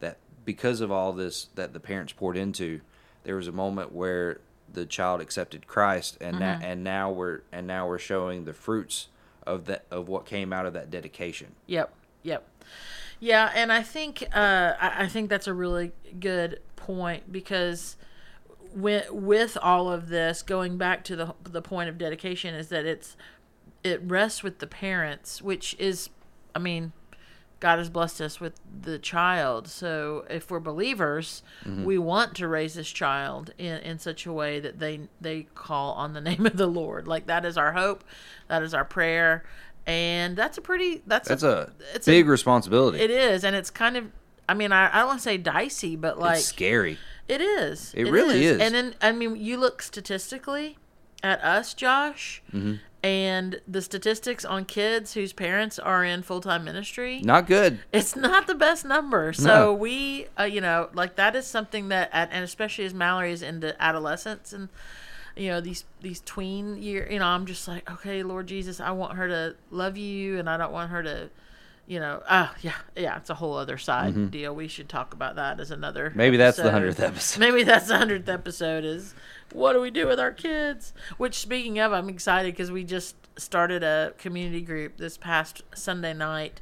[0.00, 2.80] that because of all this that the parents poured into
[3.24, 4.40] there was a moment where
[4.72, 6.40] the child accepted Christ and Mm-hmm.
[6.40, 9.08] now and now we're and now we're showing the fruits
[9.46, 12.46] of that of what came out of that dedication Yep, yep.
[13.20, 17.96] Yeah, and I think uh, I, I think that's a really good point because
[18.72, 22.84] with with all of this, going back to the the point of dedication, is that
[22.86, 23.16] it's
[23.82, 26.10] it rests with the parents, which is,
[26.54, 26.92] I mean,
[27.60, 29.66] God has blessed us with the child.
[29.68, 31.42] So if we're believers,
[31.84, 35.92] we want to raise this child in, in such a way that they they call
[35.94, 37.08] on the name of the Lord.
[37.08, 38.04] Like that is our hope,
[38.48, 39.44] that is our prayer,
[39.86, 43.00] and that's a pretty that's That's a it's a- big responsibility.
[43.00, 44.04] it is, and it's kind of.
[44.50, 46.96] I mean, I, I don't want to say dicey, but like it's scary.
[47.28, 47.92] it is.
[47.94, 48.58] It really is.
[48.62, 50.78] And then, I mean, you look statistically
[51.22, 52.76] at us, Josh, Mm-hmm.
[53.02, 57.20] And the statistics on kids whose parents are in full time ministry.
[57.22, 57.80] Not good.
[57.92, 59.32] It's not the best number.
[59.32, 59.72] So No.
[59.72, 63.42] we, uh, you know, like that is something that, at, and especially as Mallory is
[63.42, 64.68] into adolescence and
[65.36, 68.90] you know these these tween year, you know, I'm just like, okay, Lord Jesus, I
[68.90, 71.30] want her to love you, and I don't want her to.
[71.88, 74.54] You know, ah, yeah, yeah, it's a whole other side deal.
[74.54, 76.10] We should talk about that as another.
[76.10, 76.18] Mm-hmm.
[76.18, 77.40] Maybe that's the 100th episode.
[77.40, 78.84] Maybe that's the hundredth episode.
[78.84, 79.14] Is
[79.54, 80.92] what do we do with our kids?
[81.16, 86.12] Which, speaking of, I'm excited because we just started a community group this past Sunday
[86.12, 86.60] night.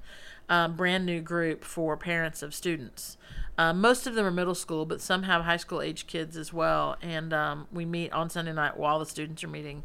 [0.48, 3.16] Um, brand new group for parents of students.
[3.58, 6.52] Um, most of them are middle school, but some have high school age kids as
[6.52, 6.94] well.
[7.02, 9.82] And um, we meet on Sunday night while the students are meeting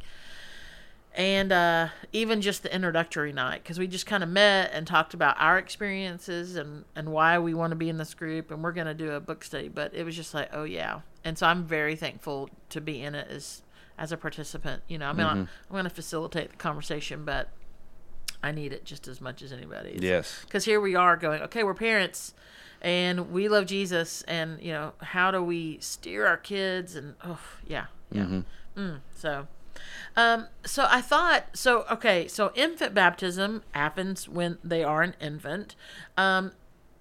[1.13, 5.13] and uh, even just the introductory night because we just kind of met and talked
[5.13, 8.71] about our experiences and, and why we want to be in this group and we're
[8.71, 11.01] going to do a book study but it was just like oh yeah.
[11.25, 13.61] And so i'm very thankful to be in it as
[13.97, 17.49] as a participant you know i mean I'm, I'm going to facilitate the conversation but
[18.41, 20.39] i need it just as much as anybody Yes.
[20.45, 22.33] because here we are going okay we're parents
[22.81, 27.39] and we love jesus and you know how do we steer our kids and oh
[27.67, 28.41] yeah yeah.
[28.75, 29.47] Mm, so
[30.15, 35.75] um, so I thought, so okay, so infant baptism happens when they are an infant.
[36.17, 36.51] Um,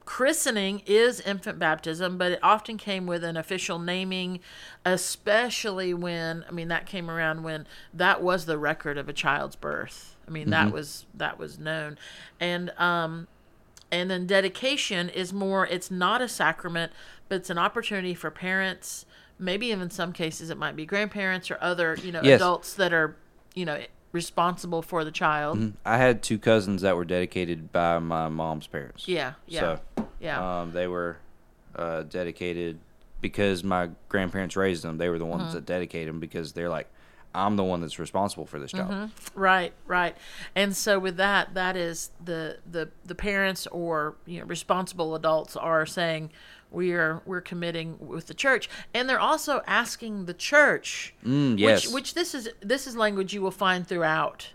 [0.04, 4.40] christening is infant baptism, but it often came with an official naming,
[4.84, 9.56] especially when I mean that came around when that was the record of a child's
[9.56, 10.16] birth.
[10.26, 11.98] I mean that was that was known,
[12.38, 13.26] and um,
[13.90, 16.92] and then dedication is more it's not a sacrament
[17.28, 19.06] but it's an opportunity for parents
[19.40, 22.40] maybe even in some cases it might be grandparents or other you know Yes.
[22.40, 23.16] adults that are
[23.54, 23.80] you know
[24.12, 29.06] responsible for the child I had two cousins that were dedicated by my mom's parents.
[29.08, 31.16] yeah yeah So, yeah um, they were
[31.76, 32.78] uh, dedicated
[33.20, 34.98] because my grandparents raised them.
[34.98, 35.54] They were the ones Mm-hmm.
[35.54, 36.88] that dedicated them because they're like,
[37.34, 38.90] I'm the one that's responsible for this job.
[38.90, 39.40] Mm-hmm.
[39.40, 40.16] Right, right.
[40.54, 45.56] And so with that, that is the the the parents or you know responsible adults
[45.56, 46.30] are saying
[46.70, 51.14] we are we're committing with the church, and they're also asking the church.
[51.24, 51.86] Mm, yes.
[51.86, 54.48] Which, which this is this is language you will find throughout.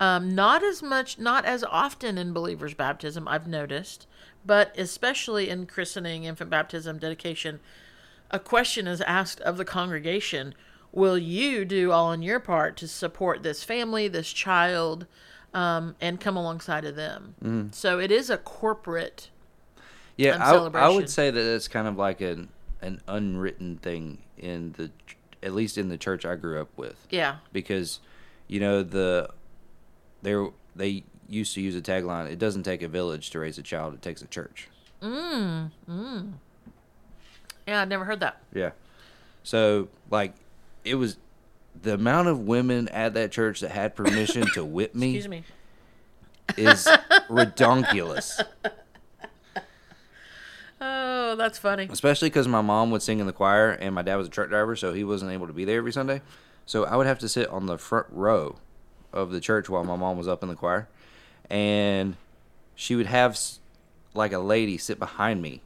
[0.00, 3.26] Um, not as much, not as often in believers' baptism.
[3.28, 4.06] I've noticed,
[4.44, 7.60] but especially in christening, infant baptism, dedication.
[8.30, 10.54] a question is asked of the congregation,
[10.92, 15.06] will you do all on your part to support this family, this child,
[15.54, 17.34] um, and come alongside of them?
[17.42, 17.68] Mm-hmm.
[17.72, 19.30] So it is a corporate.
[20.16, 22.48] Yeah, um, I, I would say that it's kind of like an
[22.82, 24.90] an unwritten thing in the,
[25.42, 27.06] at least in the church I grew up with.
[27.10, 27.36] Yeah.
[27.52, 28.00] because
[28.48, 29.30] you know the
[30.22, 30.36] they
[30.76, 33.94] they used to use a tagline it doesn't take a village to raise a child
[33.94, 34.68] it takes a church
[35.00, 35.70] Mm.
[35.88, 36.32] Mm.
[37.66, 38.42] Yeah, I'd never heard that.
[38.52, 38.70] yeah
[39.42, 40.34] so like
[40.84, 41.16] it was
[41.80, 45.44] the amount of women at that church that had permission to whip me, Excuse me.
[46.56, 46.84] is
[47.30, 48.40] redonkulous
[50.84, 51.88] Oh, that's funny.
[51.90, 54.48] especially because my mom would sing in the choir and my dad was a truck
[54.48, 56.20] driver so he wasn't able to be there every sunday
[56.66, 58.56] so i would have to sit on the front row
[59.12, 60.88] of the church while my mom was up in the choir
[61.48, 62.16] and
[62.74, 63.38] she would have
[64.14, 65.60] like a lady sit behind me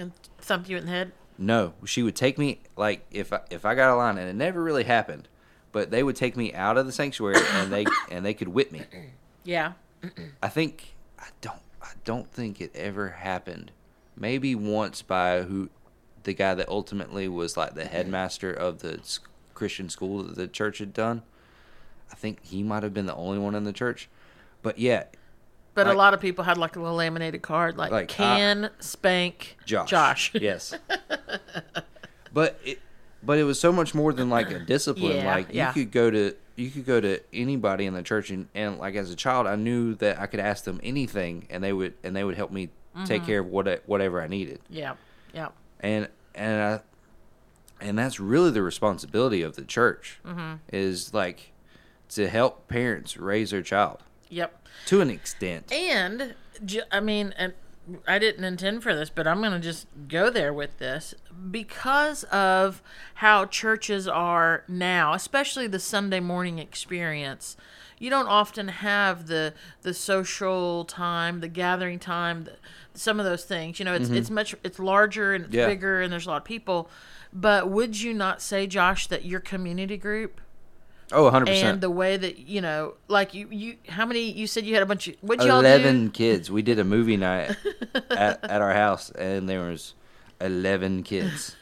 [0.00, 1.12] And thump you in the head.
[1.38, 4.34] No she would take me like if I, if i got a line and it
[4.34, 5.28] never really happened
[5.72, 8.70] but they would take me out of the sanctuary and they and they could whip
[8.72, 8.82] me
[9.42, 9.72] Yeah.
[10.42, 13.72] I think I don't I don't think it ever happened.
[14.16, 15.68] Maybe once by who
[16.22, 19.00] the guy that ultimately was like the headmaster of the
[19.54, 21.22] Christian school that the church had done.
[22.12, 24.08] I think he might have been the only one in the church.
[24.62, 25.04] But yeah,
[25.74, 28.70] But Like- a lot of people had like a little laminated card, like, Like, can
[28.78, 29.90] spank Josh.
[29.90, 30.30] Josh.
[30.34, 30.74] Yes.
[32.32, 32.80] but it
[33.22, 35.16] but it was so much more than like a discipline.
[35.16, 35.68] Yeah, like yeah.
[35.68, 38.94] you could go to you could go to anybody in the church and, and like
[38.94, 42.14] as a child I knew that I could ask them anything and they would and
[42.14, 43.06] they would help me Mm-hmm.
[43.06, 44.60] take care of what whatever I needed.
[44.70, 44.94] yeah.
[45.34, 45.48] Yeah.
[45.80, 46.80] and and I,
[47.84, 50.58] and that's really the responsibility of the church Mm-hmm.
[50.72, 51.50] is like
[52.10, 54.68] to help parents raise their child Yep.
[54.86, 55.72] to an extent.
[55.72, 56.36] And
[56.92, 57.52] I mean, and
[58.06, 61.14] I didn't intend for this, but I'm going to just go there with this
[61.50, 62.82] because of
[63.14, 67.56] how churches are now, especially the Sunday morning experience.
[67.98, 72.56] You don't often have the the social time, the gathering time, the,
[72.94, 73.78] some of those things.
[73.78, 74.16] You know, it's mm-hmm.
[74.16, 75.66] it's much it's larger and it's Yeah.
[75.66, 76.90] bigger, and there's a lot of people.
[77.32, 80.40] But would you not say, Josh, that your community group
[81.12, 81.80] Oh, 100 and percent.
[81.80, 84.30] the way that you know, like you, you, how many?
[84.30, 85.16] You said you had a bunch of.
[85.20, 86.10] What y'all Eleven do?
[86.12, 86.50] kids.
[86.50, 87.54] We did a movie night
[88.10, 89.94] at, at our house, and there was
[90.40, 91.56] eleven kids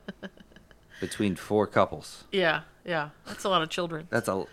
[1.00, 2.24] between four couples.
[2.32, 4.06] Yeah, yeah, that's a lot of children.
[4.10, 4.44] That's a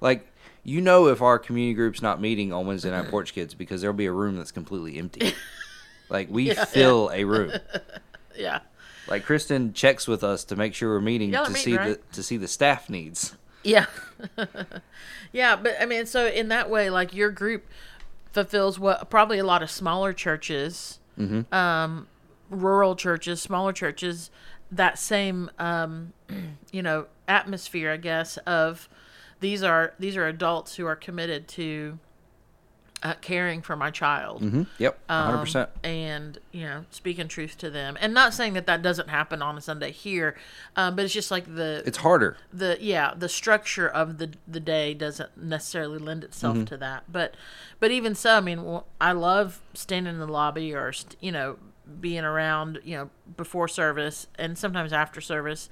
[0.00, 0.26] like
[0.62, 3.96] you know if our community group's not meeting on Wednesday night porch kids because there'll
[3.96, 5.32] be a room that's completely empty.
[6.08, 7.52] like we Yeah, fill a room.
[8.36, 8.60] Yeah,
[9.08, 12.00] Like Kristen checks with us to make sure we're meeting Y'all to meeting, see the
[12.12, 13.34] to see the staff needs.
[13.62, 13.86] Yeah,
[15.32, 15.56] yeah.
[15.56, 17.66] But I mean, so in that way, like your group
[18.32, 21.52] fulfills what probably a lot of smaller churches, Mm-hmm.
[21.54, 22.06] um,
[22.48, 24.30] rural churches, smaller churches,
[24.72, 26.12] that same, um,
[26.72, 28.88] you know, atmosphere, I guess, of
[29.40, 31.98] these are these are adults who are committed to
[33.02, 34.42] uh, caring for my child.
[34.42, 34.62] Mm-hmm.
[34.78, 35.70] Yep, hundred um, percent.
[35.82, 39.56] and you know speaking truth to them and not saying that that doesn't happen on
[39.56, 40.36] a sunday here
[40.76, 42.36] um, but it's just like the It's harder.
[42.52, 46.64] the yeah the structure of the the day doesn't necessarily lend itself Mm-hmm.
[46.66, 47.34] to that but
[47.78, 51.56] but even so i mean well, i love standing in the lobby or you know
[52.00, 55.70] being around you know before service and sometimes after service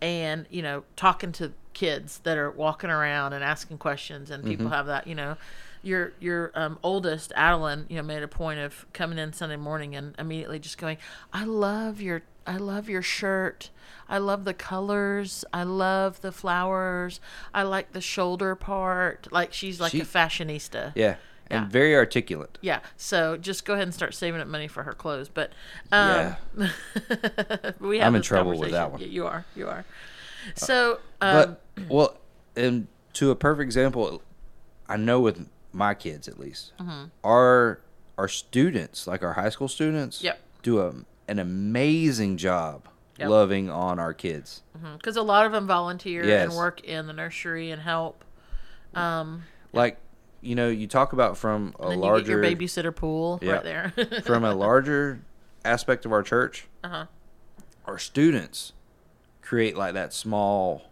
[0.00, 4.50] and you know talking to kids that are walking around and asking questions and Mm-hmm.
[4.50, 5.36] people have that you know
[5.82, 9.94] your your um, oldest Adeline, you know, made a point of coming in Sunday morning
[9.96, 10.98] and immediately just going,
[11.32, 13.70] "I love your I love your shirt.
[14.08, 15.44] I love the colors.
[15.52, 17.20] I love the flowers.
[17.52, 19.28] I like the shoulder part.
[19.30, 20.92] Like she's like She- a fashionista.
[20.94, 21.16] Yeah,
[21.50, 21.68] and Yeah.
[21.70, 22.56] very articulate.
[22.62, 22.80] Yeah.
[22.96, 25.28] So just go ahead and start saving up money for her clothes.
[25.28, 25.52] But
[25.92, 26.36] um,
[27.80, 29.00] we have I'm in trouble with that one.
[29.02, 29.44] You are.
[29.54, 29.84] You are.
[30.54, 32.16] So um, But well,
[32.56, 34.22] and to a perfect example,
[34.88, 37.04] I know with my kids at least, Mm-hmm.
[37.24, 37.80] our
[38.18, 40.40] our students, like our high school students, Yep.
[40.62, 40.92] do a,
[41.28, 42.88] an amazing job
[43.18, 43.28] Yep.
[43.28, 44.62] loving on our kids.
[44.96, 46.48] because a lot of them volunteer Yes.
[46.48, 48.24] and work in the nursery and help.
[48.94, 49.98] Um, Like,
[50.40, 53.52] you know, you talk about from a larger you babysitter pool Yeah.
[53.52, 53.92] right there.
[54.24, 55.20] from a larger
[55.64, 57.06] aspect of our church, Uh-huh.
[57.86, 58.72] our students
[59.42, 60.82] create like that small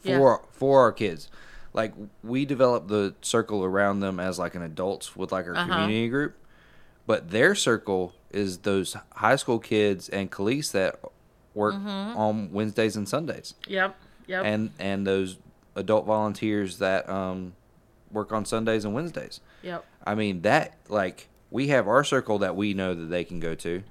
[0.00, 0.36] for Yeah.
[0.52, 1.28] for our kids.
[1.74, 5.64] Like we develop the circle around them as like an adults with like our Uh-huh.
[5.66, 6.36] community group,
[7.06, 10.96] but their circle is those high school kids and Khalees that
[11.54, 12.16] work Mm-hmm.
[12.16, 13.96] on Wednesdays and Sundays, yep.
[14.26, 14.44] Yep.
[14.44, 15.38] and and those
[15.76, 17.54] adult volunteers that um,
[18.10, 19.40] work on Sundays and Wednesdays.
[19.62, 19.84] yep.
[20.06, 23.54] I mean that like we have our circle that we know that they can go
[23.54, 23.82] to,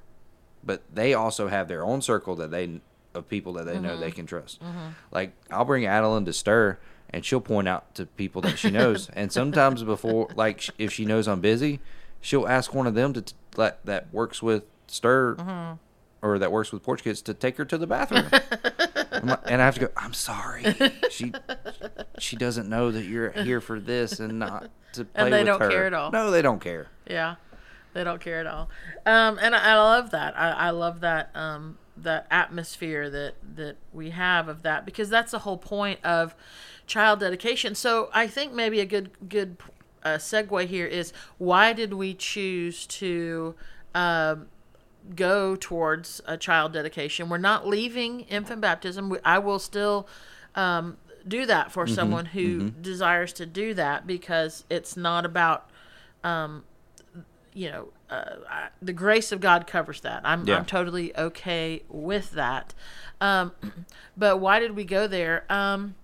[0.64, 2.82] but they also have their own circle that they
[3.14, 4.02] of people that they know Mm-hmm.
[4.02, 4.62] they can trust.
[5.12, 6.78] Like I'll bring Adeline to stir,
[7.14, 9.10] and she'll point out to people that she knows.
[9.14, 11.80] and sometimes before, like if she knows I'm busy,
[12.20, 13.24] she'll ask one of them to
[13.58, 15.36] that that works with stir.
[15.36, 15.74] Mm-hmm.
[16.24, 19.66] Or that works with porch kids to take her to the bathroom, like- and I
[19.66, 19.88] have to go.
[19.98, 20.64] I'm sorry,
[21.10, 21.34] she
[22.20, 25.62] she doesn't know that you're here for this and not to play they with don't
[25.62, 25.70] her.
[25.72, 26.12] care at all.
[26.12, 26.90] No, they don't care.
[27.10, 27.38] Yeah,
[27.94, 28.70] they don't care at all.
[29.04, 30.38] Um, and I, I love that.
[30.38, 35.32] I, I love that um, that atmosphere that that we have of that because that's
[35.32, 36.36] the whole point of
[36.92, 37.74] child dedication.
[37.74, 39.58] So I think maybe a good good
[40.04, 43.56] uh, segue here is why did we choose to
[43.96, 44.48] um,
[45.16, 47.30] go towards a child dedication?
[47.30, 49.10] We're not leaving infant baptism.
[49.10, 50.08] We, I will still.
[50.54, 55.70] Um, do that for someone who desires to do that because it's not about
[57.54, 60.22] you know, uh, I, the grace of God covers that.
[60.24, 60.58] I'm, Yeah.
[60.58, 62.74] I'm totally okay with that.
[63.20, 63.52] Um,
[64.18, 65.46] but why did we go there?
[65.50, 65.96] Um,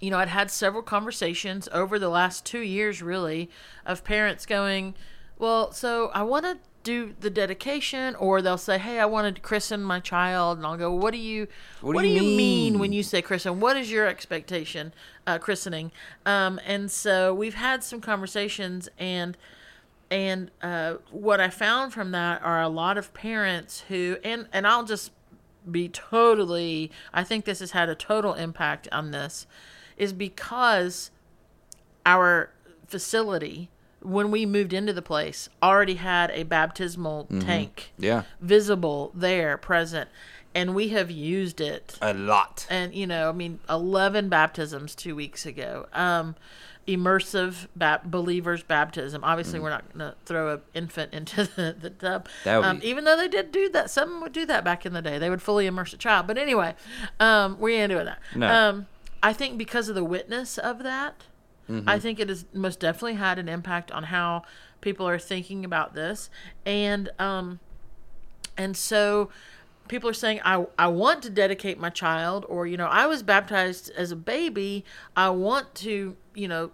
[0.00, 3.50] you know, I'd had several conversations over the last two years, really,
[3.84, 4.94] of parents going,
[5.38, 9.42] well, so I want to do the dedication, or they'll say, hey, I want to
[9.42, 10.58] christen my child.
[10.58, 11.48] And I'll go, what do you,
[11.80, 12.78] what, do, you mean?
[12.78, 13.58] when you say christen?
[13.58, 14.94] What is your expectation,
[15.26, 15.90] uh, christening?
[16.24, 19.36] Um, and so we've had some conversations and,
[20.10, 24.66] and uh, what I found from that are a lot of parents who, and and
[24.66, 25.10] I'll just
[25.68, 26.90] be totally.
[27.12, 29.46] I think this has had a total impact on this,
[29.96, 31.10] is because
[32.04, 32.50] our
[32.86, 33.68] facility
[34.02, 40.08] when we moved into the place already had a baptismal tank Yeah, visible there present
[40.54, 42.66] and we have used it a lot.
[42.70, 45.86] and you know, I mean, eleven baptisms two weeks ago.
[45.92, 46.34] Um,
[46.88, 47.66] immersive
[48.04, 49.22] believers baptism.
[49.24, 52.28] Obviously, we're not going to throw an infant into the, the tub.
[52.44, 54.86] That would um, be- even though they did do that, some would do that back
[54.86, 55.18] in the day.
[55.18, 56.26] They would fully immerse a child.
[56.26, 56.74] But anyway,
[57.20, 58.20] um, we ain't doing that.
[58.34, 58.48] No.
[58.48, 58.86] Um,
[59.22, 61.24] I think because of the witness of that,
[61.68, 61.88] Mm-hmm.
[61.88, 64.44] I think it has most definitely had an impact on how
[64.80, 66.30] people are thinking about this,
[66.64, 67.58] and um,
[68.56, 69.30] and so
[69.88, 73.22] people are saying I, I want to dedicate my child or you know i was
[73.22, 74.84] baptized as a baby
[75.16, 76.70] i want to you know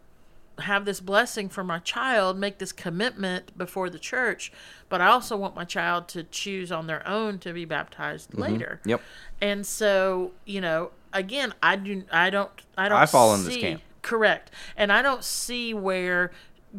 [0.58, 4.50] have this blessing for my child make this commitment before the church
[4.88, 8.80] but i also want my child to choose on their own to be baptized later
[8.86, 9.00] Yep.
[9.42, 13.54] and so you know again i do i don't i don't I fall in this
[13.54, 13.82] see- camp.
[14.02, 16.30] correct and i don't see where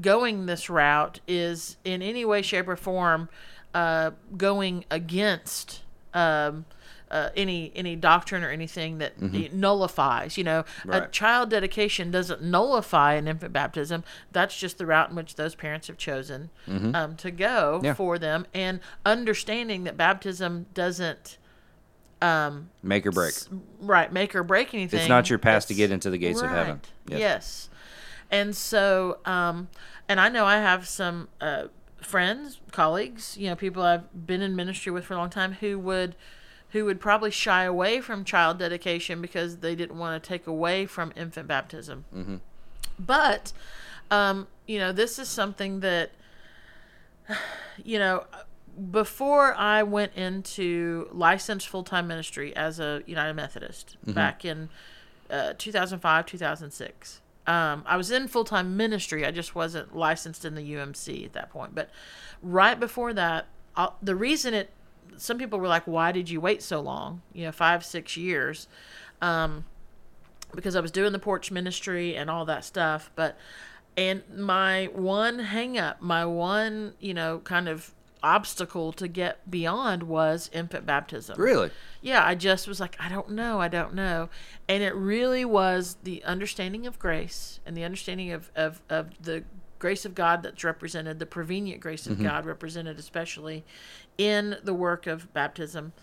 [0.02, 3.30] going this route is in any way shape or form
[3.76, 5.82] uh, going against
[6.14, 6.66] um,
[7.12, 9.14] uh, any any doctrine or anything that
[9.54, 10.36] nullifies.
[10.38, 11.12] You know, a Mm-hmm.
[11.12, 14.04] Child dedication doesn't nullify an infant baptism.
[14.32, 17.86] That's just the route in which those parents have chosen um, to go Mm-hmm.
[17.86, 17.94] Yeah.
[17.94, 21.38] for them, and understanding that baptism doesn't
[22.82, 23.34] Make or break.
[23.80, 25.00] right make or break anything.
[25.00, 26.82] It's not your pass to get into the gates of heaven.
[27.10, 27.20] Right.
[27.20, 27.70] Yes.
[28.32, 29.70] And so, um,
[30.08, 31.66] and I know I have some uh,
[32.02, 35.78] friends, colleagues, you know, people I've been in ministry with for a long time who
[35.80, 36.16] would
[36.70, 40.88] who would probably shy away from child dedication because they didn't want to take away
[40.88, 42.06] from infant baptism.
[42.14, 42.38] Mm-hmm.
[42.98, 43.54] But,
[44.10, 46.12] um, you know, this is something that,
[47.84, 48.26] you know,
[48.92, 54.70] before I went into licensed full time ministry as a United Methodist back in
[55.30, 57.22] uh, 2005, 2006.
[57.46, 59.26] Um, I was in full time ministry.
[59.26, 61.76] I just wasn't licensed in the UMC at that point.
[61.76, 61.90] But
[62.42, 64.70] right before that, i the reason it,
[65.18, 67.22] some people were like, why did you wait so long?
[67.34, 68.68] You know, five, six years.
[69.22, 69.66] Um,
[70.56, 73.12] because I was doing the porch ministry and all that stuff.
[73.16, 73.38] But,
[73.98, 77.94] and my one hang up, my one, you know, kind of
[78.24, 81.40] obstacle to get beyond was infant baptism.
[81.40, 81.72] Really?
[82.02, 84.30] Yeah, I just was like, I don't know, I don't know.
[84.68, 89.44] And it really was the understanding of grace and the understanding of, of, of the
[89.80, 93.66] grace of God that's represented, the prevenient grace of God represented, especially
[94.18, 95.94] in the work of baptism.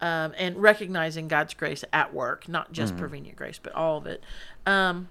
[0.00, 4.22] Um, and recognizing God's grace at work, not just prevenient grace, but all of it,
[4.66, 5.08] um,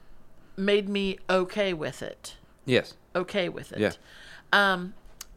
[0.56, 2.36] made me okay with it.
[2.66, 2.94] Yes.
[3.16, 3.80] Okay with it.
[3.80, 3.92] Yeah.
[4.52, 4.94] Um,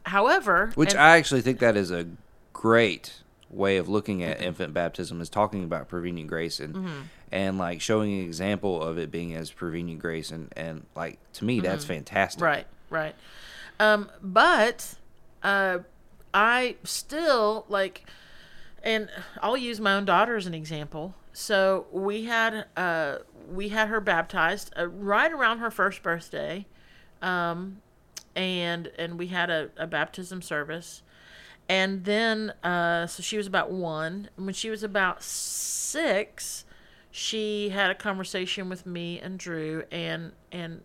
[0.07, 2.07] however, Which and- I actually think that is a
[2.53, 6.99] great way of looking at infant baptism is talking about prevenient grace and Mm-hmm.
[7.31, 11.45] and like showing an example of it being as prevenient grace and and like to
[11.45, 12.39] me that's fantastic.
[12.39, 12.45] Mm-hmm.
[12.45, 13.15] Right, right.
[13.79, 14.95] Um, but
[15.43, 15.79] uh,
[16.33, 18.05] I still like,
[18.83, 19.07] and
[19.41, 21.13] I'll use my own daughter as an example.
[21.31, 26.65] So we had uh, we had her baptized uh, right around her first birthday,
[27.21, 27.81] um,
[28.37, 31.01] and and we had a, a baptism service,
[31.67, 34.29] and then uh, so she was about one.
[34.37, 36.63] And when she was about six,
[37.11, 40.83] she had a conversation with me and Drew, and and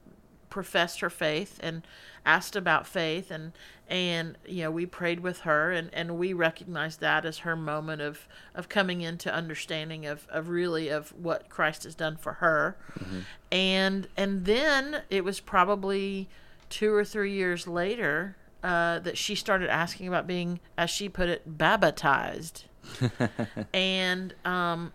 [0.48, 1.82] professed her faith and
[2.24, 3.30] asked about faith.
[3.30, 3.52] And
[3.86, 8.00] and you know we prayed with her and and we recognized that as her moment
[8.00, 12.76] of of coming into understanding of of really of what Christ has done for her.
[13.50, 16.30] And and then it was probably
[16.72, 21.28] two or three years later uh, that she started asking about being as she put
[21.28, 22.64] it baptized
[23.74, 24.92] and um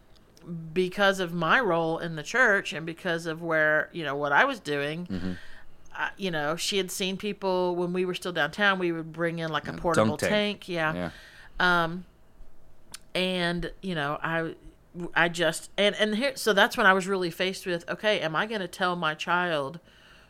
[0.74, 4.46] because of my role in the church and because of where you know what I
[4.46, 5.38] was doing,
[5.94, 8.80] I, you know, she had seen people when we were still downtown.
[8.80, 10.32] We would bring in like a portable tank.
[10.32, 10.70] tank.
[10.70, 10.94] yeah.
[11.60, 11.84] Yeah.
[11.84, 12.06] Um,
[13.14, 14.56] and you know, I,
[15.14, 18.36] I just and and here, so that's when I was really faced with, okay, am
[18.36, 19.80] I going to tell my child,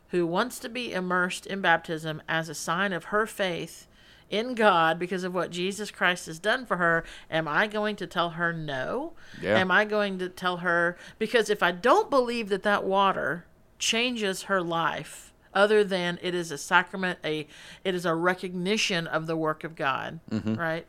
[0.09, 3.87] who wants to be immersed in baptism as a sign of her faith
[4.29, 8.07] in God because of what Jesus Christ has done for her, am I going to
[8.07, 9.13] tell her no?
[9.41, 9.57] Yeah.
[9.57, 13.45] Am I going to tell her because if I don't believe that that water
[13.79, 17.47] changes her life other than it is a sacrament a
[17.83, 20.19] it is a recognition of the work of god
[20.55, 20.85] right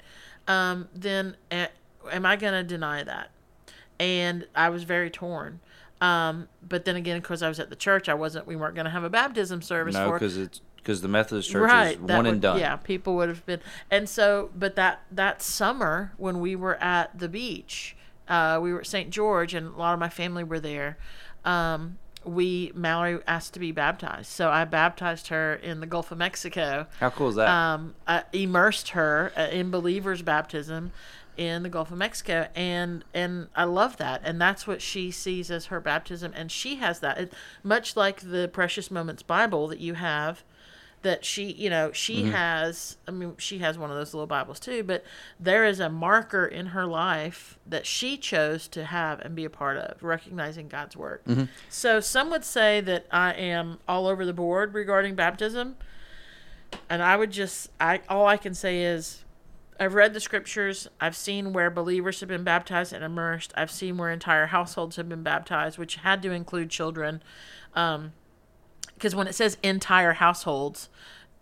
[0.48, 1.68] um, then a-
[2.10, 3.30] am i going to deny that
[4.00, 5.60] and i was very torn
[6.00, 8.84] um, but then again because i was at the church i wasn't we weren't going
[8.84, 12.10] to have a baptism service No, because it's because the Methodist Church right is one
[12.24, 12.58] and would- done.
[12.58, 17.18] yeah people would have been and so but that that summer when we were at
[17.18, 17.96] the beach
[18.28, 20.96] uh, we were at st george and a lot of my family were there
[21.44, 26.18] um, we mallory asked to be baptized so i baptized her in the gulf of
[26.18, 27.48] mexico How cool is that?
[27.48, 30.92] um, I immersed her uh, in believers baptism
[31.38, 35.50] in the Gulf of Mexico, and and I love that, and that's what she sees
[35.50, 37.32] as her baptism, and she has that, it,
[37.62, 40.42] much like the Precious Moments Bible that you have,
[41.02, 42.32] that she, you know, she mm-hmm.
[42.32, 42.98] has.
[43.06, 45.04] I mean, she has one of those little Bibles too, but
[45.38, 49.50] there is a marker in her life that she chose to have and be a
[49.50, 51.24] part of, recognizing God's work.
[51.24, 51.44] Mm-hmm.
[51.68, 55.76] So some would say that I am all over the board regarding baptism
[56.90, 59.24] and I would just I all I can say is
[59.80, 60.88] I've read the scriptures.
[61.00, 63.52] I've seen where believers have been baptized and immersed.
[63.56, 67.22] I've seen where entire households have been baptized, which had to include children.
[67.74, 68.12] Um,
[68.94, 70.88] because when it says entire households,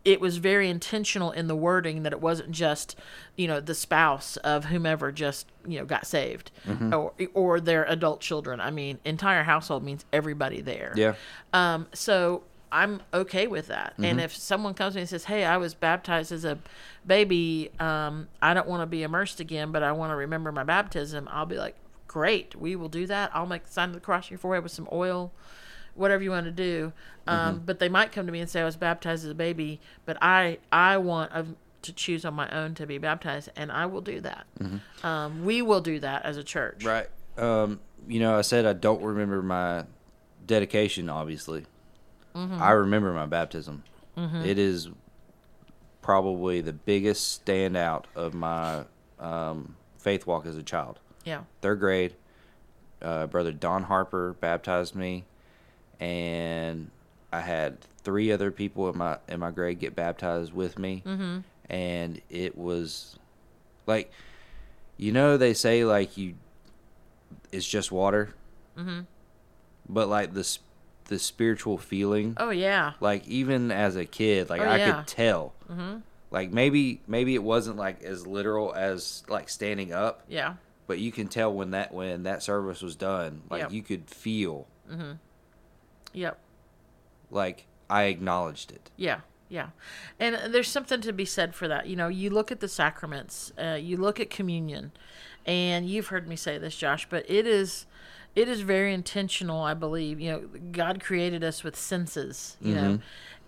[0.04, 2.94] it was very intentional in the wording that it wasn't just,
[3.34, 6.52] you know, the spouse of whomever just, you know, got saved
[6.92, 8.60] or or their adult children.
[8.60, 10.92] I mean, entire household means everybody there.
[10.96, 11.14] yeah.
[11.52, 13.94] Um, so I'm okay with that.
[13.98, 16.58] And if someone comes to me and says, "Hey, I was baptized as a
[17.06, 17.70] baby.
[17.78, 21.28] Um, I don't want to be immersed again, but I want to remember my baptism,"
[21.30, 21.76] I'll be like,
[22.08, 23.30] "Great, we will do that.
[23.34, 25.32] I'll make the sign of the cross on your forehead with some oil."
[25.94, 26.92] Whatever you want to do,
[27.26, 29.80] um, but they might come to me and say I was baptized as a baby,
[30.04, 31.46] but I I want a,
[31.80, 34.46] to choose on my own to be baptized, and I will do that.
[35.02, 36.84] Um, we will do that as a church.
[36.84, 37.08] Right.
[37.38, 39.84] Um, you know, I said I don't remember my
[40.46, 41.64] dedication, obviously.
[42.36, 42.62] Mm-hmm.
[42.62, 43.82] I remember my baptism.
[44.44, 44.88] It is
[46.00, 48.84] probably the biggest standout of my
[49.18, 51.00] um, faith walk as a child.
[51.24, 51.40] Yeah.
[51.60, 52.14] Third grade,
[53.02, 55.24] uh, brother Don Harper baptized me,
[55.98, 56.90] and
[57.32, 61.40] I had three other people in my in my grade get baptized with me, mm-hmm.
[61.68, 63.18] and it was
[63.86, 64.12] like,
[64.96, 66.34] you know, they say like you,
[67.50, 68.34] it's just water,
[68.78, 69.00] mm-hmm.
[69.88, 70.60] but like this
[71.08, 72.92] the spiritual feeling Oh yeah.
[73.00, 74.92] like even as a kid like Oh, i yeah.
[74.98, 75.98] could tell Mm-hmm.
[76.30, 80.54] like maybe maybe it wasn't like as literal as like standing up Yeah.
[80.86, 83.72] but you can tell when that when that service was done like Yep.
[83.72, 85.12] you could feel Mm-hmm.
[86.12, 86.38] Yep.
[87.30, 89.68] like i acknowledged it Yeah, yeah,
[90.18, 91.86] and there's something to be said for that.
[91.86, 94.90] You know, you look at the sacraments, uh, you look at communion,
[95.46, 97.86] and you've heard me say this, Josh, but it is,
[98.36, 99.62] it is very intentional.
[99.62, 100.20] I believe.
[100.20, 102.56] You know, God created us with senses.
[102.60, 102.98] You know,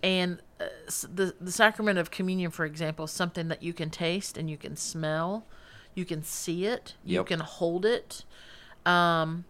[0.03, 0.65] and uh,
[1.13, 4.57] the the sacrament of communion, for example, is something that you can taste and you
[4.57, 5.45] can smell,
[5.95, 7.27] you can see it, you Yep.
[7.27, 8.25] can hold it.
[8.85, 9.45] Um,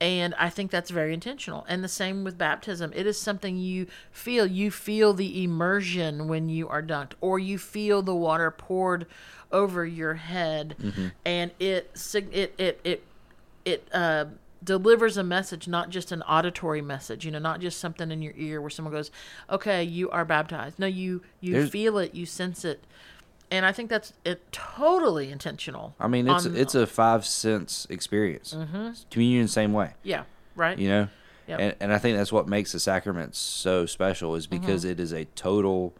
[0.00, 1.64] and I think that's very intentional.
[1.68, 2.92] And the same with baptism.
[2.94, 4.46] It is something you feel.
[4.46, 9.06] You feel the immersion when you are dunked, or you feel the water poured
[9.50, 10.76] over your head,
[11.24, 13.02] and it it it it
[13.64, 14.26] it uh,
[14.62, 17.24] delivers a message, not just an auditory message.
[17.24, 19.10] You know, not just something in your ear where someone goes,
[19.50, 22.84] "Okay, you are baptized." No, you you There's- feel it, you sense it,
[23.50, 24.50] and I think that's it.
[24.52, 25.94] Totally intentional.
[26.00, 28.90] i mean it's on- it's a five sense experience mm-hmm.
[29.10, 30.22] communion same way yeah,
[30.54, 30.78] right.
[30.78, 31.08] you know
[31.48, 31.60] Yep.
[31.60, 34.90] and, and i think that's what makes the sacraments so special is because Mm-hmm.
[34.92, 35.94] it is a total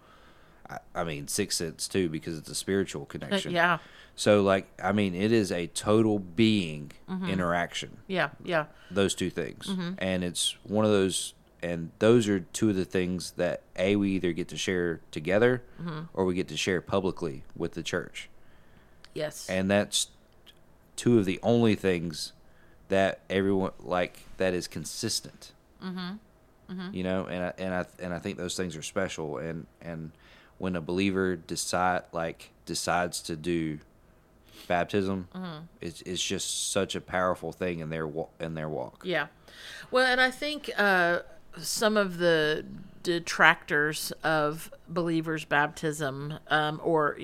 [0.70, 3.52] I, I mean, six Sense too because it's a spiritual connection.
[3.52, 3.78] yeah,
[4.18, 7.28] So like, I mean, it is a total being mm-hmm.
[7.28, 7.98] interaction.
[8.08, 9.92] yeah, yeah, Those two things, mm-hmm.
[9.98, 14.10] and it's one of those, and those are two of the things that a we
[14.10, 16.00] either get to share together, mm-hmm.
[16.14, 18.28] or we get to share publicly with the church,
[19.14, 20.08] yes, and that's
[20.96, 22.32] two of the only things
[22.88, 25.52] that everyone like that is consistent.
[25.80, 26.92] Mm-hmm.
[26.92, 30.10] You know, and I, and I and I think those things are special, and and
[30.58, 33.78] when a believer decide like decides to do
[34.66, 35.28] baptism,
[35.80, 38.08] is it's just such a powerful thing in their
[38.40, 39.02] in their walk.
[39.04, 39.28] Yeah.
[39.90, 41.20] Well, and I think uh,
[41.56, 42.64] some of the
[43.02, 47.18] detractors of believers' baptism, um, or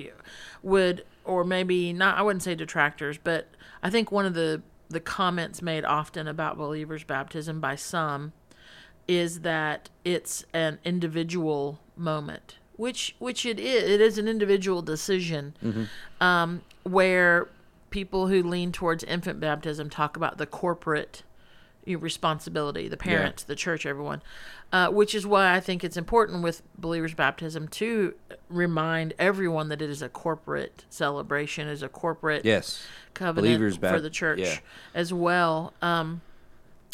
[0.63, 3.49] would, or maybe not, I wouldn't say detractors, but
[3.83, 8.33] I think one of the, the comments made often about believers' baptism by some
[9.07, 13.83] is that it's an individual moment, which which it is.
[13.83, 15.87] It is an individual decision,
[16.21, 17.47] um, where
[17.89, 21.23] people who lean towards infant baptism talk about the corporate
[21.85, 24.21] responsibility, the parents, the church, everyone.
[24.73, 28.15] Uh, which is why I think it's important with believers' baptism to
[28.49, 33.81] remind everyone that it is a corporate celebration, is a corporate Yes, covenant Believers' for
[33.81, 34.57] bap- the church yeah.
[34.93, 35.71] as well.
[35.81, 36.21] Um,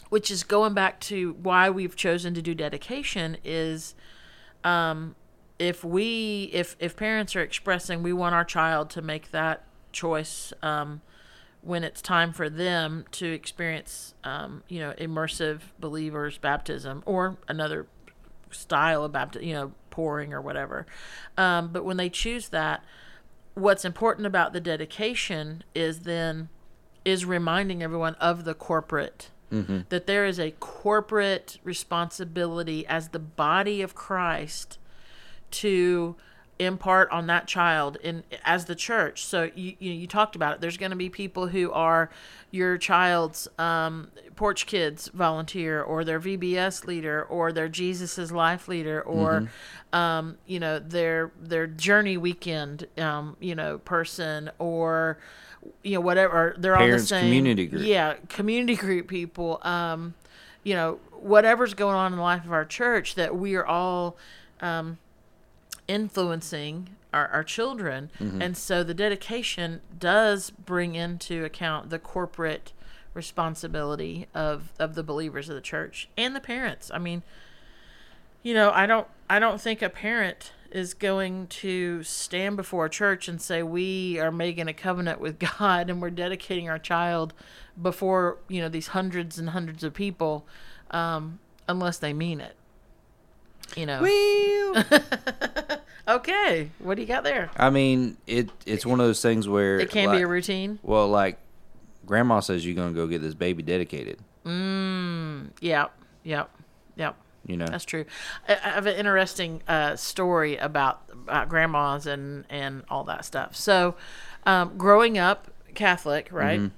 [0.09, 3.95] which is going back to why we've chosen to do dedication is
[4.65, 5.15] um,
[5.61, 10.51] if we if if parents are expressing we want our child to make that choice
[10.63, 11.01] um,
[11.61, 17.85] when it's time for them to experience um, you know immersive believers baptism or another
[18.49, 20.87] style of baptism you know pouring or whatever.
[21.37, 22.83] Um, but when they choose that
[23.53, 26.49] what's important about the dedication is then
[27.05, 29.29] is reminding everyone of the corporate.
[29.89, 34.79] That there is a corporate responsibility as the body of Christ
[35.51, 36.15] to
[36.59, 39.25] impart on that child in as the church.
[39.25, 40.61] So you you, you talked about it.
[40.61, 42.09] There's going to be people who are
[42.51, 49.01] your child's um, porch kids volunteer or their vbs leader or their jesus's life leader
[49.01, 49.49] or
[49.93, 55.17] um, you know their their journey weekend um, you know person or
[55.83, 57.83] you know whatever they're on the Parents' same community group.
[57.83, 60.13] yeah community group people um,
[60.63, 64.17] you know whatever's going on in the life of our church that we are all
[64.59, 64.97] um,
[65.91, 68.09] influencing our, our children.
[68.41, 72.73] And so the dedication does bring into account the corporate
[73.13, 76.89] responsibility of of the believers of the church and the parents.
[76.93, 77.23] I mean
[78.43, 82.89] you know i don't i don't think a parent is going to stand before a
[82.89, 87.33] church and say we are making a covenant with god and we're dedicating our child
[87.81, 90.45] before you know these hundreds and hundreds of people
[90.91, 92.55] um, unless they mean it
[93.75, 94.01] you know
[96.07, 99.79] okay what do you got there I mean, it it's one of those things where
[99.79, 101.37] it can like, be a routine Well, like
[102.05, 104.19] grandma says you're gonna go get this baby dedicated.
[104.45, 105.93] yep
[106.23, 106.49] yep
[106.95, 107.15] yep
[107.45, 108.05] You know, That's true.
[108.47, 113.55] I, I have an interesting uh, story about, about grandmas and, and all that stuff.
[113.55, 113.95] So,
[114.45, 116.71] um, growing up Catholic, right?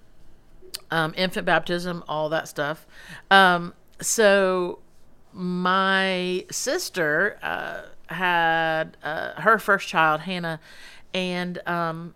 [0.91, 2.85] Um, infant baptism, all that stuff.
[3.31, 4.79] Um, so,
[5.33, 7.81] my sister uh,
[8.13, 10.59] had uh, her first child, Hannah,
[11.13, 12.13] and um,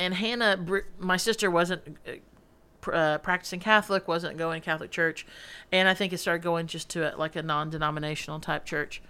[0.00, 0.58] and Hannah,
[0.98, 5.26] my sister wasn't uh, uh, practicing Catholic, wasn't going to Catholic church,
[5.70, 9.02] and I think it started going just to a, like a non-denominational type church,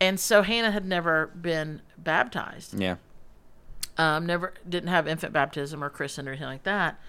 [0.00, 2.96] and so Hannah had never been baptized, yeah,
[3.98, 7.00] um, never didn't have infant baptism or christened or anything like that,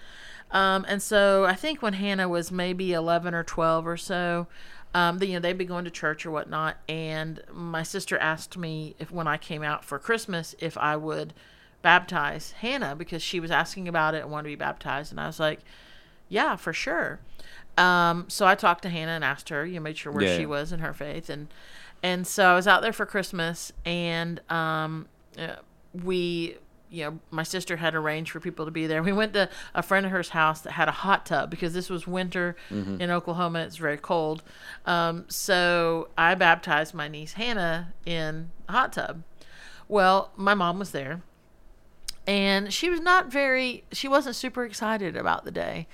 [0.50, 4.48] um, and so I think when Hannah was maybe eleven or twelve or so.
[4.94, 8.58] Um, the, you know they'd be going to church or whatnot, and my sister asked
[8.58, 11.32] me if when I came out for Christmas if I would
[11.80, 15.26] baptize Hannah because she was asking about it and wanted to be baptized, and I
[15.26, 15.60] was like,
[16.28, 17.20] yeah, for sure.
[17.78, 20.36] Um, so I talked to Hannah and asked her, you know, made sure where Yeah.
[20.36, 21.48] she was in her faith, and
[22.02, 25.06] and so I was out there for Christmas, and um,
[25.38, 25.56] uh,
[25.94, 26.56] we,
[26.92, 29.02] you know, my sister had arranged for people to be there.
[29.02, 31.88] We went to a friend of hers house that had a hot tub because this
[31.88, 32.54] was winter
[33.00, 33.60] in Oklahoma.
[33.60, 34.42] It's very cold.
[34.86, 39.22] Um, so I baptized my niece Hannah in a hot tub.
[39.88, 41.22] Well, my mom was there
[42.26, 45.86] and she was not very she wasn't super excited about the day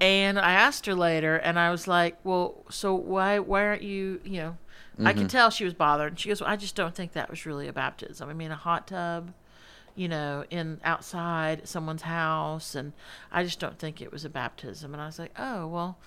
[0.00, 4.20] and i asked her later and i was like well so why why aren't you
[4.24, 4.56] you know
[5.04, 7.28] i can tell she was bothered and she goes well, i just don't think that
[7.28, 9.32] was really a baptism i mean a hot tub
[9.94, 12.92] you know in outside someone's house and
[13.30, 14.92] i just don't think it was a baptism.
[14.92, 15.98] And i was like oh well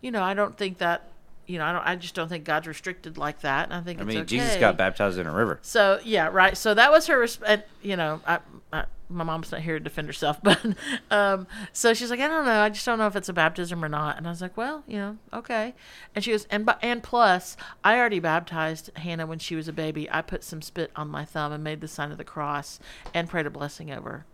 [0.00, 1.10] you know i don't think that
[1.46, 1.82] you know, I don't.
[1.86, 3.64] I just don't think God's restricted like that.
[3.66, 4.26] And I think it's I mean, okay.
[4.26, 5.58] Jesus got baptized in a river.
[5.62, 6.56] So yeah, right.
[6.56, 7.18] So that was her.
[7.18, 8.38] Resp- and, you know, I,
[8.72, 10.64] I, my mom's not here to defend herself, but
[11.10, 12.60] um, so she's like, I don't know.
[12.60, 14.16] I just don't know if it's a baptism or not.
[14.16, 15.74] And I was like, well, you know, okay.
[16.14, 20.10] And she goes, and and plus, I already baptized Hannah when she was a baby.
[20.10, 22.80] I put some spit on my thumb and made the sign of the cross
[23.12, 24.10] and prayed a blessing over.
[24.10, 24.26] her.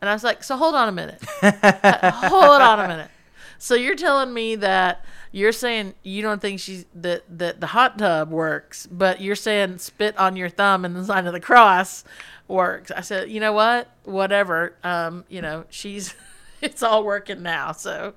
[0.00, 1.22] And I was like, so hold on a minute.
[1.42, 3.10] hold on a minute.
[3.58, 7.98] So you're telling me that you're saying you don't think she's that that the hot
[7.98, 12.04] tub works, but you're saying spit on your thumb and the sign of the cross
[12.48, 12.90] works.
[12.90, 13.88] I said, you know what?
[14.04, 14.74] Whatever.
[14.82, 16.14] Um, you know, she's
[16.62, 17.72] it's all working now.
[17.72, 18.14] So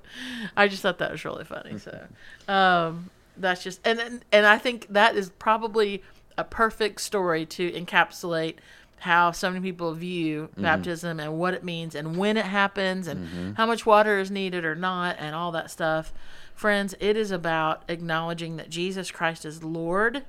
[0.56, 1.78] I just thought that was really funny.
[1.78, 2.06] So
[2.48, 6.02] um, that's just and and and I think that is probably
[6.38, 8.56] a perfect story to encapsulate
[9.00, 13.56] how so many people view baptism and what it means and when it happens and
[13.56, 16.12] how much water is needed or not and all that stuff.
[16.54, 20.24] Friends, it is about acknowledging that Jesus Christ is Lord.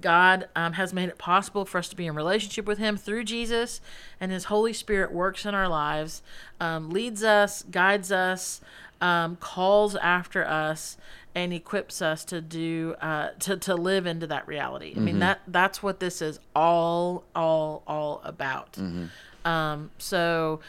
[0.00, 3.24] God um, has made it possible for us to be in relationship with Him through
[3.24, 3.80] Jesus,
[4.20, 6.22] and His Holy Spirit works in our lives,
[6.60, 8.60] um, leads us, guides us,
[9.00, 10.96] um, calls after us,
[11.34, 14.94] and equips us to do uh, to to live into that reality.
[14.96, 18.78] I mean that that's what this is all all all about.
[19.44, 20.60] Um, so.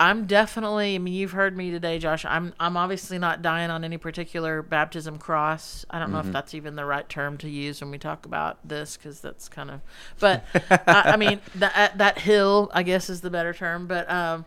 [0.00, 0.96] I'm definitely.
[0.96, 2.24] I mean, you've heard me today, Josh.
[2.24, 2.54] I'm.
[2.58, 5.86] I'm obviously not dying on any particular baptism cross.
[5.90, 8.58] I don't know if that's even the right term to use when we talk about
[8.66, 9.80] this, because that's kind of.
[10.18, 13.86] But I, I mean, that that hill, I guess, is the better term.
[13.86, 14.44] But um,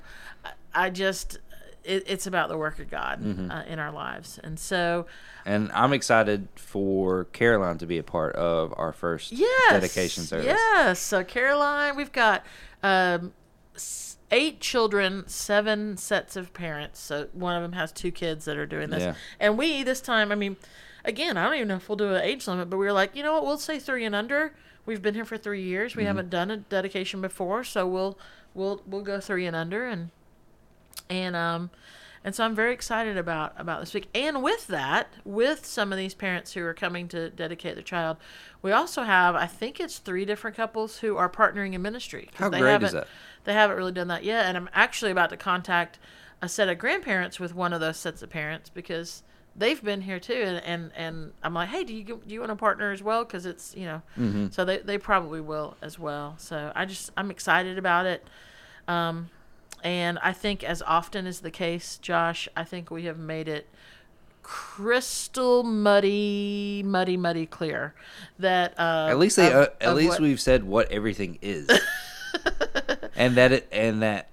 [0.73, 1.37] I just,
[1.85, 3.21] it, it's about the work of God
[3.51, 5.05] uh, in our lives, and so
[5.45, 10.45] And I'm excited for Caroline to be a part of our first yes, dedication service.
[10.47, 10.99] Yes.
[10.99, 12.43] So Caroline, we've got
[12.83, 13.33] um,
[14.31, 16.99] eight children, seven sets of parents.
[16.99, 19.13] So one of them has two kids that are doing this, Yeah.
[19.39, 20.57] and we this time, I mean,
[21.03, 23.15] again, I don't even know if we'll do an age limit, but we were like,
[23.15, 24.53] you know what, we'll say three and under.
[24.87, 25.95] We've been here for three years.
[25.95, 26.07] We Mm-hmm.
[26.07, 28.17] haven't done a dedication before, so we'll
[28.53, 30.09] we'll we'll go three and under and
[31.09, 31.69] and um
[32.23, 34.07] and so I'm very excited about about this week.
[34.15, 38.17] And with that, with some of these parents who are coming to dedicate their child,
[38.63, 42.29] we also have I think it's three different couples who are partnering in ministry.
[42.35, 43.07] How they great is that?
[43.43, 45.99] They haven't really done that yet, and I'm actually about to contact
[46.41, 49.21] a set of grandparents with one of those sets of parents because
[49.55, 52.49] they've been here too, and and, and I'm like, hey, do you do you want
[52.49, 53.23] to partner as well?
[53.23, 54.47] Because it's you know, Mm-hmm.
[54.49, 56.33] so they they probably will as well.
[56.39, 58.27] So I just I'm excited about it.
[58.87, 59.29] Um,
[59.85, 63.67] and I think, as often is the case, Josh, I think we have made it
[64.41, 67.93] crystal muddy, muddy, muddy clear
[68.39, 69.47] that uh, At least they.
[69.47, 71.69] of- uh, at least what- we've said what everything is,
[73.15, 74.29] and that it and that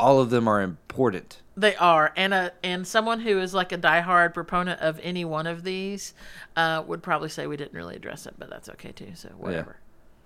[0.00, 1.42] all of them are important.
[1.54, 5.46] They are, and a and someone who is like a diehard proponent of any one
[5.46, 6.14] of these
[6.56, 9.12] uh, would probably say we didn't really address it, but that's okay too.
[9.14, 9.76] So whatever,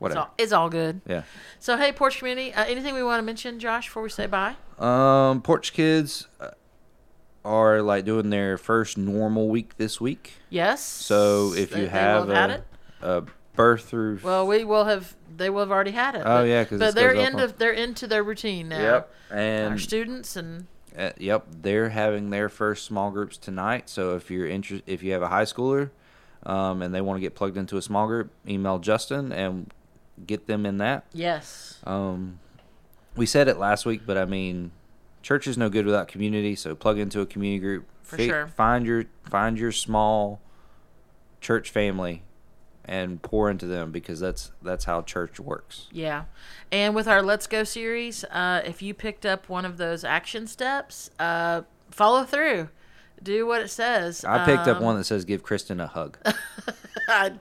[0.09, 1.01] it's, all, it's all good.
[1.07, 1.23] Yeah.
[1.59, 4.55] So hey, porch community, uh, anything we want to mention, Josh, before we say bye?
[4.79, 6.51] Um, Porch Kids uh,
[7.45, 10.35] are like doing their first normal week this week.
[10.51, 10.83] Yes.
[10.83, 12.65] So if They- you they will have, had a, it.
[13.03, 13.25] a
[13.55, 15.17] birth through Well, we will have.
[15.37, 16.21] They will have already had it.
[16.25, 18.81] Oh, but- yeah, 'cause but they're goes up into on- they're into their routine now.
[18.81, 19.15] Yep.
[19.31, 20.67] Our And students and
[20.99, 23.89] uh, yep, they're having their first small groups tonight.
[23.89, 25.91] So if you're interested, if you have a high schooler,
[26.45, 29.73] um, and they want to get plugged into a small group, email Justin and
[30.27, 31.05] get them in that.
[31.13, 32.39] yes, Um,
[33.17, 34.71] we said it last week, but I mean,
[35.23, 36.55] church is no good without community.
[36.55, 37.87] So plug into a community group.
[38.03, 38.47] For sure.
[38.49, 40.41] Find your find your small
[41.41, 42.23] church family
[42.85, 45.87] and pour into them because that's that's how church works.
[45.93, 46.25] yeah.
[46.73, 50.47] And with our Let's Go series, uh, if you picked up one of those action
[50.47, 52.69] steps, uh, follow through.
[53.23, 54.25] Do what it says.
[54.25, 56.17] I picked up Um, one that says "Give Kristen a hug."
[57.11, 57.33] I,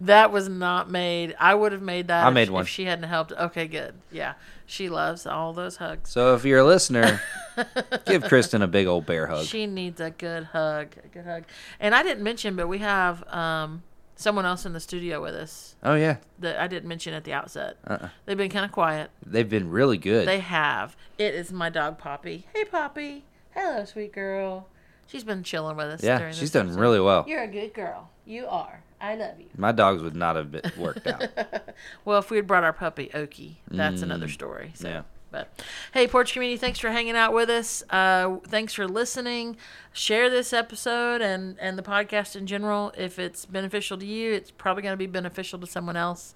[0.00, 1.34] that was not made.
[1.38, 2.24] I would have made that.
[2.24, 2.62] I if, made one.
[2.62, 3.32] if she hadn't helped.
[3.32, 3.94] Okay, good.
[4.10, 4.34] Yeah,
[4.66, 6.10] she loves all those hugs.
[6.10, 7.20] so if you're a listener,
[8.06, 9.46] give Kristen a big old bear hug.
[9.46, 10.88] She needs a good hug.
[11.04, 11.44] A good hug.
[11.80, 13.82] And I didn't mention, but we have um,
[14.16, 17.32] someone else in the studio with us oh yeah, that I didn't mention at the
[17.32, 17.76] outset.
[17.86, 18.08] Uh-uh.
[18.24, 19.10] They've been kind of quiet.
[19.24, 20.26] they've been really good.
[20.26, 20.96] They have.
[21.18, 22.46] It is my dog Poppy.
[22.54, 23.24] Hey Poppy.
[23.54, 24.68] Hello, sweet girl.
[25.06, 26.02] She's been chilling with us.
[26.02, 26.80] yeah, she's done episode.
[26.80, 27.24] really well.
[27.28, 28.10] You're a good girl.
[28.24, 28.82] You are.
[29.00, 29.46] I love you.
[29.56, 31.28] My dogs would not have been worked out.
[32.04, 34.72] Well, if we had brought our puppy Okie, that's another story.
[34.74, 34.88] So.
[34.88, 34.90] Mm.
[34.90, 35.02] yeah.
[35.30, 35.50] But
[35.92, 37.82] hey, Porch Community, thanks for hanging out with us.
[37.90, 39.56] Uh, thanks for listening.
[39.92, 42.92] Share this episode and, and the podcast in general.
[42.96, 46.32] If it's beneficial to you, it's probably going to be beneficial to someone else.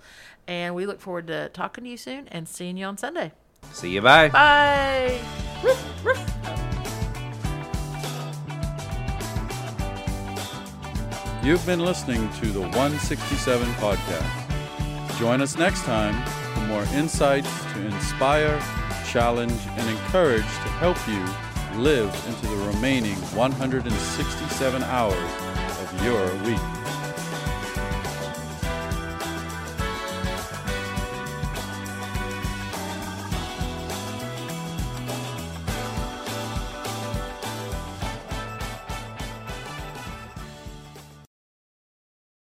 [0.46, 3.32] And we look forward to talking to you soon and seeing you on Sunday.
[3.72, 4.02] See you.
[4.02, 4.28] Bye.
[4.28, 5.20] Bye.
[11.42, 15.18] You've been listening to the 167 Podcast.
[15.18, 16.14] Join us next time
[16.52, 18.60] for more insights to inspire,
[19.08, 25.32] challenge, and encourage to help you live into the remaining 167 hours
[25.80, 26.60] of your week.